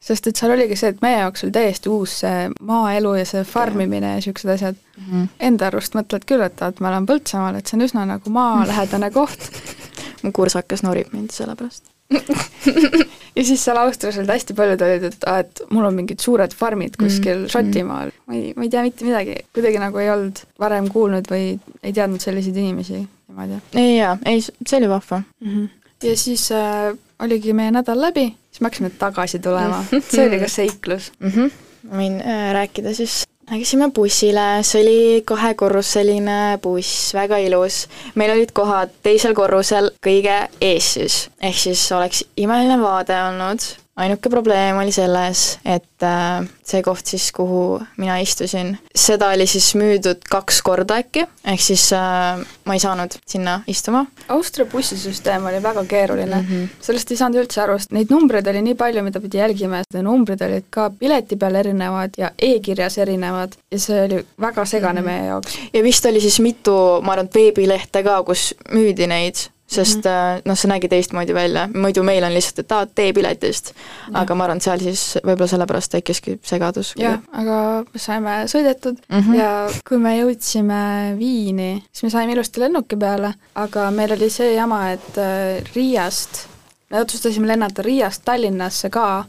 sest 0.04 0.28
et 0.28 0.39
seal 0.39 0.52
oligi 0.56 0.76
see, 0.80 0.91
et 0.91 1.04
meie 1.06 1.22
jaoks 1.22 1.45
oli 1.45 1.56
täiesti 1.56 1.91
uus 1.91 2.18
see 2.24 2.49
maaelu 2.68 3.14
ja 3.20 3.28
see 3.30 3.45
farmimine 3.47 4.16
ja 4.16 4.20
niisugused 4.20 4.56
asjad 4.56 4.76
mm. 4.76 5.06
-hmm. 5.06 5.30
Enda 5.39 5.70
arust 5.72 5.95
mõtled 5.95 6.28
küll, 6.28 6.43
et 6.43 6.60
vaat 6.62 6.84
ma 6.84 6.91
elan 6.91 7.08
Põltsamaal, 7.08 7.56
et 7.56 7.68
see 7.68 7.80
on 7.80 7.88
üsna 7.88 8.06
nagu 8.10 8.30
maalähedane 8.30 9.12
koht. 9.12 9.49
mu 10.24 10.32
kursakas 10.32 10.84
norib 10.84 11.14
mind 11.14 11.32
selle 11.32 11.56
pärast 11.56 11.91
ja 13.36 13.43
siis 13.45 13.64
seal 13.64 13.80
Austrias 13.82 14.18
olid 14.20 14.32
hästi 14.34 14.55
paljud 14.57 14.84
olid, 14.86 15.07
et 15.12 15.28
aa, 15.30 15.39
et 15.45 15.64
mul 15.72 15.88
on 15.88 15.95
mingid 15.95 16.24
suured 16.24 16.53
farmid 16.57 16.97
kuskil 16.99 17.45
mm. 17.45 17.51
Šotimaal, 17.53 18.12
ma 18.28 18.38
ei, 18.38 18.51
ma 18.57 18.68
ei 18.68 18.74
tea 18.74 18.84
mitte 18.86 19.07
midagi, 19.07 19.38
kuidagi 19.55 19.82
nagu 19.82 20.01
ei 20.01 20.12
olnud 20.14 20.43
varem 20.62 20.89
kuulnud 20.91 21.32
või 21.32 21.55
ei 21.82 21.95
teadnud 21.95 22.24
selliseid 22.24 22.59
inimesi 22.62 23.01
niimoodi 23.01 23.62
ei 23.80 23.97
jaa, 23.97 24.18
ei, 24.26 24.41
see 24.43 24.78
oli 24.78 24.89
vahva 24.91 25.22
mm. 25.22 25.49
-hmm. 25.49 25.70
ja 26.03 26.18
siis 26.18 26.51
äh, 26.51 26.91
oligi 27.20 27.53
meie 27.53 27.72
nädal 27.72 28.01
läbi, 28.01 28.28
siis 28.51 28.62
me 28.62 28.70
hakkasime 28.70 28.89
tagasi 28.99 29.39
tulema, 29.39 29.84
see 30.09 30.28
oli 30.28 30.39
ka 30.39 30.47
seiklus 30.47 31.12
mm. 31.20 31.30
-hmm. 31.30 31.51
ma 31.89 32.03
võin 32.03 32.20
äh, 32.22 32.47
rääkida 32.59 32.93
siis 32.97 33.24
Läksime 33.52 33.89
bussile, 33.91 34.64
see 34.64 34.80
oli 34.82 35.24
kahekorruseline 35.28 36.58
buss, 36.64 37.10
väga 37.14 37.36
ilus. 37.43 37.88
meil 38.16 38.32
olid 38.32 38.54
kohad 38.56 38.93
teisel 39.04 39.34
korrusel 39.36 39.89
kõige 40.08 40.38
ees 40.64 40.88
siis, 40.95 41.18
ehk 41.43 41.60
siis 41.60 41.82
oleks 41.91 42.22
imeline 42.39 42.78
vaade 42.80 43.18
olnud, 43.26 43.66
ainuke 44.02 44.30
probleem 44.30 44.78
oli 44.82 44.91
selles, 44.95 45.60
et 45.66 46.06
äh, 46.06 46.47
see 46.66 46.82
koht 46.86 47.08
siis, 47.14 47.30
kuhu 47.36 47.80
mina 48.02 48.18
istusin, 48.24 48.74
seda 48.95 49.32
oli 49.36 49.47
siis 49.49 49.72
müüdud 49.80 50.24
kaks 50.32 50.62
korda 50.66 50.99
äkki, 51.02 51.26
ehk 51.54 51.64
siis 51.64 51.88
äh, 51.97 52.41
ma 52.66 52.78
ei 52.78 52.84
saanud 52.84 53.16
sinna 53.28 53.60
istuma. 53.72 54.06
Austria 54.34 54.68
bussisüsteem 54.72 55.45
oli 55.49 55.62
väga 55.64 55.86
keeruline 55.89 56.41
mm, 56.41 56.47
-hmm. 56.47 56.82
sellest 56.82 57.12
ei 57.12 57.22
saanud 57.22 57.43
üldse 57.43 57.64
aru, 57.64 57.78
sest 57.80 57.95
neid 57.95 58.14
numbreid 58.14 58.47
oli 58.47 58.62
nii 58.70 58.78
palju, 58.80 59.04
mida 59.04 59.22
pidi 59.22 59.41
jälgima 59.41 59.82
ja 59.82 59.89
need 59.93 60.08
numbrid 60.08 60.41
olid 60.47 60.68
ka 60.70 60.89
pileti 60.89 61.38
peal 61.38 61.56
erinevad 61.56 62.18
ja 62.18 62.32
e-kirjas 62.39 62.97
erinevad 62.97 63.58
ja 63.72 63.80
see 63.80 64.04
oli 64.06 64.26
väga 64.39 64.66
segane 64.66 65.02
mm 65.02 65.08
-hmm. 65.08 65.12
meie 65.12 65.26
jaoks. 65.26 65.58
ja 65.74 65.84
vist 65.84 66.06
oli 66.06 66.22
siis 66.22 66.39
mitu, 66.39 66.76
ma 67.02 67.12
arvan, 67.12 67.30
veebilehte 67.36 68.04
ka, 68.04 68.24
kus 68.24 68.54
müüdi 68.72 69.08
neid 69.08 69.47
sest 69.72 70.04
mm 70.04 70.12
-hmm. 70.12 70.42
noh, 70.46 70.58
see 70.58 70.70
nägi 70.70 70.90
teistmoodi 70.92 71.34
välja, 71.34 71.68
muidu 71.74 72.04
meil 72.04 72.24
on 72.28 72.34
lihtsalt, 72.34 72.60
et 72.60 72.72
aa, 72.76 72.86
teepiletist. 72.86 73.74
aga 74.14 74.36
ma 74.36 74.44
arvan, 74.44 74.60
et 74.60 74.68
seal 74.68 74.84
siis 74.84 75.04
võib-olla 75.24 75.48
sellepärast 75.48 75.92
tekkiski 75.96 76.38
segadus. 76.44 76.94
jah, 77.00 77.20
aga 77.32 77.58
saime 77.96 78.44
sõidetud 78.52 79.00
mm 79.08 79.20
-hmm. 79.20 79.36
ja 79.36 79.52
kui 79.88 79.98
me 79.98 80.18
jõudsime 80.20 80.82
Viini, 81.20 81.84
siis 81.92 82.04
me 82.04 82.10
saime 82.10 82.34
ilusti 82.34 82.60
lennuki 82.60 82.96
peale, 82.96 83.34
aga 83.56 83.92
meil 83.92 84.12
oli 84.12 84.30
see 84.30 84.54
jama, 84.54 84.92
et 84.92 85.18
äh, 85.18 85.64
Riiast, 85.76 86.48
me 86.90 87.02
otsustasime 87.02 87.48
lennata 87.48 87.82
Riiast 87.82 88.22
Tallinnasse 88.26 88.90
ka 88.90 89.26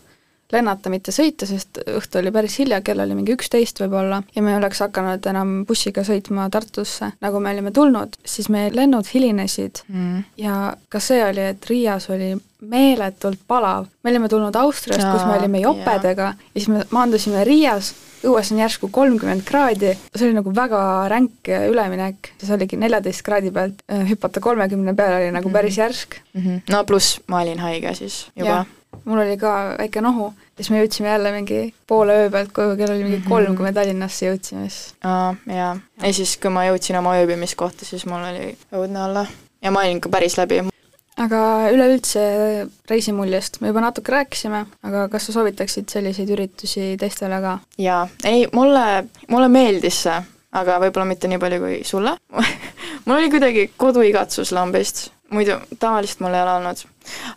lennata, 0.52 0.90
mitte 0.92 1.14
sõita, 1.14 1.48
sest 1.48 1.82
õhtu 1.86 2.20
oli 2.20 2.32
päris 2.34 2.58
hilja, 2.60 2.82
kell 2.84 3.02
oli 3.02 3.16
mingi 3.18 3.34
üksteist 3.36 3.80
võib-olla, 3.82 4.22
ja 4.34 4.44
me 4.44 4.52
ei 4.52 4.60
oleks 4.60 4.82
hakanud 4.84 5.26
enam 5.32 5.56
bussiga 5.68 6.04
sõitma 6.06 6.48
Tartusse, 6.52 7.12
nagu 7.24 7.40
me 7.40 7.54
olime 7.54 7.72
tulnud, 7.74 8.16
siis 8.24 8.50
meie 8.52 8.72
lennud 8.74 9.08
hilinesid 9.14 9.84
mm. 9.88 10.24
ja 10.42 10.76
ka 10.92 11.00
see 11.02 11.22
oli, 11.24 11.52
et 11.54 11.68
Riias 11.70 12.08
oli 12.12 12.34
meeletult 12.62 13.40
palav. 13.48 13.88
me 14.02 14.10
olime 14.10 14.28
tulnud 14.28 14.56
Austriast, 14.56 15.02
kus 15.02 15.26
me 15.26 15.38
olime 15.38 15.60
jopedega 15.62 16.32
ja 16.32 16.58
siis 16.58 16.68
me 16.70 16.84
maandusime 16.94 17.44
Riias, 17.44 17.92
õues 18.22 18.52
on 18.54 18.60
järsku 18.62 18.90
kolmkümmend 18.94 19.42
kraadi, 19.46 19.96
see 20.14 20.28
oli 20.28 20.36
nagu 20.36 20.52
väga 20.54 20.82
ränk 21.10 21.50
üleminek, 21.72 22.34
siis 22.38 22.52
oligi 22.54 22.78
neljateist 22.78 23.24
kraadi 23.26 23.50
pealt 23.54 23.82
äh, 23.90 24.04
hüpata 24.12 24.42
kolmekümne 24.44 24.94
peale 24.98 25.18
oli 25.24 25.32
nagu 25.34 25.48
mhm. 25.48 25.56
päris 25.56 25.80
järsk 25.80 26.20
mm. 26.34 26.40
-hmm. 26.40 26.62
no 26.70 26.84
pluss 26.84 27.20
ma 27.26 27.42
olin 27.42 27.58
haige 27.58 27.94
siis 27.98 28.26
juba 28.36 28.64
mul 29.04 29.22
oli 29.24 29.36
ka 29.40 29.52
väike 29.78 30.02
nohu, 30.04 30.30
siis 30.56 30.70
me 30.72 30.82
jõudsime 30.82 31.10
jälle 31.12 31.32
mingi 31.34 31.60
poole 31.88 32.16
öö 32.24 32.30
pealt 32.32 32.52
koju, 32.56 32.76
kell 32.76 32.94
oli 32.94 33.04
mingi 33.04 33.20
mhm. 33.20 33.28
kolm, 33.28 33.56
kui 33.56 33.66
me 33.66 33.72
Tallinnasse 33.76 34.28
jõudsime, 34.28 34.66
siis 34.68 34.94
aa, 35.08 35.32
jaa. 35.50 35.72
ja 36.02 36.12
siis, 36.14 36.36
kui 36.42 36.52
ma 36.54 36.66
jõudsin 36.68 36.98
oma 37.00 37.16
ööbimiskohta, 37.20 37.88
siis 37.88 38.06
mul 38.10 38.24
oli 38.30 38.52
õudne 38.74 39.02
olla. 39.06 39.26
ja 39.62 39.74
ma 39.74 39.84
olin 39.84 40.00
ikka 40.00 40.12
päris 40.12 40.38
läbi. 40.40 40.62
aga 41.22 41.40
üleüldse 41.72 42.26
reisimuljest 42.90 43.60
me 43.60 43.72
juba 43.72 43.84
natuke 43.84 44.14
rääkisime, 44.14 44.66
aga 44.82 45.08
kas 45.12 45.28
sa 45.28 45.38
soovitaksid 45.38 45.90
selliseid 45.92 46.30
üritusi 46.36 46.92
teistele 47.00 47.40
ka? 47.44 47.58
jaa, 47.78 48.06
ei, 48.24 48.46
mulle, 48.54 49.08
mulle 49.28 49.50
meeldis 49.52 50.04
see, 50.06 50.20
aga 50.52 50.78
võib-olla 50.84 51.08
mitte 51.08 51.30
nii 51.32 51.42
palju 51.42 51.64
kui 51.64 51.82
sulle 51.88 52.16
mul 53.04 53.18
oli 53.18 53.30
kuidagi 53.34 53.70
koduigatsus 53.76 54.52
lambist, 54.54 55.08
muidu 55.32 55.58
tavaliselt 55.78 56.20
mul 56.22 56.34
ei 56.36 56.42
ole 56.44 56.58
olnud. 56.60 56.88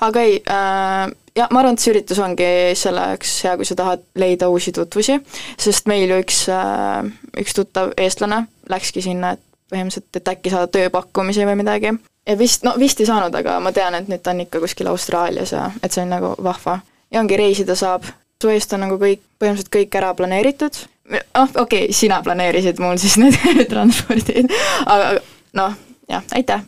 aga 0.05 0.21
ei 0.21 0.41
äh,, 0.45 1.13
ja 1.35 1.47
ma 1.51 1.61
arvan, 1.61 1.75
et 1.75 1.83
see 1.83 1.93
üritus 1.93 2.19
ongi 2.23 2.47
selleks 2.79 3.35
hea, 3.45 3.55
kui 3.59 3.67
sa 3.67 3.77
tahad 3.77 4.03
leida 4.19 4.49
uusi 4.51 4.73
tutvusi, 4.75 5.17
sest 5.61 5.89
meil 5.91 6.09
ju 6.09 6.19
üks, 6.23 6.45
äh, 6.53 7.07
üks 7.41 7.55
tuttav 7.57 7.93
eestlane 7.99 8.45
läkski 8.71 9.03
sinna, 9.05 9.35
et 9.35 9.43
põhimõtteliselt, 9.71 10.09
et 10.19 10.33
äkki 10.35 10.53
saada 10.53 10.69
tööpakkumisi 10.71 11.45
või 11.47 11.59
midagi. 11.61 11.93
ja 12.25 12.37
vist, 12.37 12.63
no 12.63 12.75
vist 12.79 12.99
ei 13.01 13.09
saanud, 13.09 13.35
aga 13.35 13.59
ma 13.59 13.71
tean, 13.75 13.95
et 13.95 14.09
nüüd 14.09 14.23
ta 14.23 14.33
on 14.33 14.43
ikka 14.45 14.61
kuskil 14.63 14.87
Austraalias 14.89 15.51
ja 15.53 15.69
et 15.83 15.91
see 15.91 16.03
on 16.05 16.13
nagu 16.13 16.35
vahva. 16.43 16.79
ja 17.11 17.19
ongi, 17.19 17.37
reisida 17.37 17.75
saab, 17.75 18.05
su 18.41 18.49
eest 18.49 18.73
on 18.73 18.85
nagu 18.85 18.99
kõik, 19.01 19.23
põhimõtteliselt 19.39 19.73
kõik 19.73 19.97
ära 19.97 20.13
planeeritud, 20.13 20.77
noh, 21.09 21.49
okei 21.55 21.87
okay,, 21.87 21.93
sina 21.93 22.21
planeerisid 22.23 22.79
mul 22.79 23.01
siis 23.01 23.17
need 23.21 23.65
transpordid, 23.73 24.53
aga 24.85 25.17
noh, 25.57 25.75
jah, 26.09 26.23
aitäh. 26.37 26.63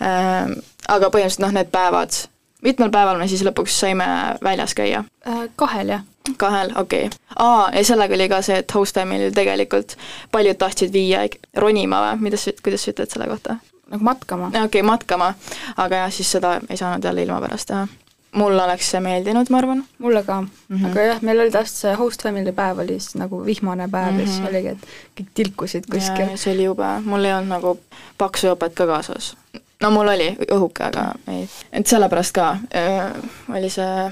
Äh, 0.00 0.54
aga 0.88 1.10
põhimõtteliselt 1.10 1.46
noh, 1.46 1.56
need 1.56 1.72
päevad 1.72 2.24
mitmel 2.64 2.90
päeval 2.90 3.20
me 3.20 3.28
siis 3.30 3.44
lõpuks 3.46 3.78
saime 3.84 4.06
väljas 4.44 4.74
käia 4.74 5.04
äh,? 5.28 5.44
Kahel, 5.56 5.88
jah. 5.88 6.04
kahel, 6.40 6.72
okei 6.76 7.06
okay.. 7.06 7.18
aa, 7.38 7.68
ja 7.74 7.84
sellega 7.84 8.16
oli 8.16 8.28
ka 8.32 8.42
see, 8.42 8.58
et 8.62 8.74
host 8.74 8.96
time'il 8.96 9.34
tegelikult 9.36 9.96
paljud 10.32 10.58
tahtsid 10.60 10.92
viia 10.92 11.26
ronima 11.56 12.02
või, 12.08 12.28
mida 12.28 12.40
sa, 12.40 12.54
kuidas 12.62 12.86
sa 12.86 12.94
ütled 12.94 13.12
selle 13.12 13.28
kohta? 13.30 13.58
nagu 13.90 14.04
matkama. 14.04 14.48
okei 14.48 14.64
okay,, 14.64 14.86
matkama, 14.86 15.34
aga 15.76 16.04
jah, 16.04 16.14
siis 16.14 16.32
seda 16.36 16.58
ei 16.68 16.80
saanud 16.80 17.04
jälle 17.04 17.26
ilma 17.26 17.42
pärast 17.44 17.72
teha 17.72 17.86
mulle 18.34 18.62
oleks 18.64 18.88
see 18.90 19.00
meeldinud, 19.02 19.50
ma 19.50 19.58
arvan. 19.60 19.84
mulle 19.98 20.22
ka 20.26 20.40
mm, 20.40 20.48
-hmm. 20.70 20.86
aga 20.90 21.02
jah, 21.08 21.20
meil 21.22 21.40
oli 21.40 21.50
täpselt 21.50 21.80
see 21.80 21.94
host 21.94 22.22
family 22.22 22.52
päev 22.52 22.78
oli 22.82 22.98
siis 23.00 23.14
nagu 23.20 23.44
vihmane 23.46 23.88
päev 23.88 24.12
mm 24.12 24.18
-hmm. 24.18 24.20
ja 24.20 24.26
siis 24.26 24.38
mhm. 24.38 24.48
oligi, 24.48 24.68
et 24.68 25.20
kõik 25.20 25.28
tilkusid 25.34 25.86
kuskil. 25.90 26.36
see 26.36 26.54
oli 26.54 26.64
jube, 26.64 26.90
mul 27.04 27.24
ei 27.24 27.32
olnud 27.32 27.48
nagu 27.48 27.78
paksu 28.18 28.46
jopet 28.46 28.74
ka 28.74 28.86
kaasas 28.86 29.36
no 29.84 29.90
mul 29.92 30.08
oli 30.14 30.30
õhuke, 30.48 30.86
aga 30.88 31.10
ei, 31.28 31.44
et 31.72 31.88
sellepärast 31.90 32.34
ka 32.36 32.46
äh, 32.74 33.12
oli 33.52 33.68
see 33.72 34.08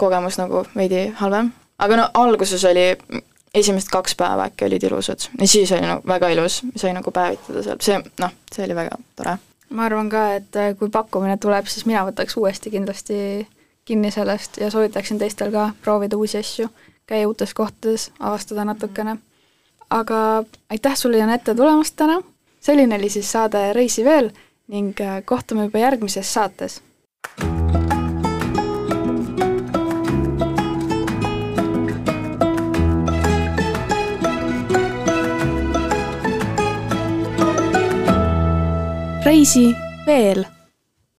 kogemus 0.00 0.38
nagu 0.40 0.64
veidi 0.76 1.08
halvem. 1.20 1.52
aga 1.78 1.98
no 2.00 2.08
alguses 2.22 2.64
oli, 2.64 2.86
esimesed 3.54 3.92
kaks 3.92 4.16
päeva 4.16 4.48
äkki 4.48 4.64
olid 4.68 4.88
ilusad 4.88 5.28
ja 5.40 5.48
siis 5.48 5.72
oli 5.76 5.84
nagu 5.84 6.08
väga 6.08 6.32
ilus, 6.32 6.60
sai 6.76 6.94
nagu 6.96 7.12
päevitada 7.12 7.64
seal, 7.66 7.80
see 7.84 8.00
noh, 8.22 8.34
see 8.52 8.64
oli 8.64 8.78
väga 8.80 9.00
tore. 9.16 9.36
ma 9.70 9.88
arvan 9.90 10.08
ka, 10.12 10.26
et 10.40 10.56
äh, 10.56 10.74
kui 10.78 10.90
pakkumine 10.90 11.36
tuleb, 11.36 11.68
siis 11.68 11.86
mina 11.86 12.06
võtaks 12.08 12.38
uuesti 12.40 12.72
kindlasti 12.72 13.20
kinni 13.84 14.10
sellest 14.14 14.60
ja 14.60 14.70
soovitaksin 14.70 15.18
teistel 15.18 15.52
ka 15.52 15.70
proovida 15.84 16.16
uusi 16.16 16.38
asju, 16.40 16.68
käia 17.06 17.28
uutes 17.28 17.54
kohtades, 17.54 18.10
avastada 18.20 18.64
natukene. 18.64 19.18
aga 19.90 20.44
aitäh 20.70 20.96
sulle, 20.96 21.18
Janette, 21.18 21.54
tulemast 21.54 21.96
täna, 21.96 22.22
selline 22.60 22.96
oli 22.96 23.08
siis 23.08 23.32
saade 23.32 23.72
Reisi 23.72 24.04
veel 24.04 24.30
ning 24.70 24.94
äh, 25.00 25.22
kohtume 25.24 25.66
juba 25.66 25.78
järgmises 25.78 26.32
saates. 26.34 26.82
reisi 39.24 39.76
veel 40.06 40.44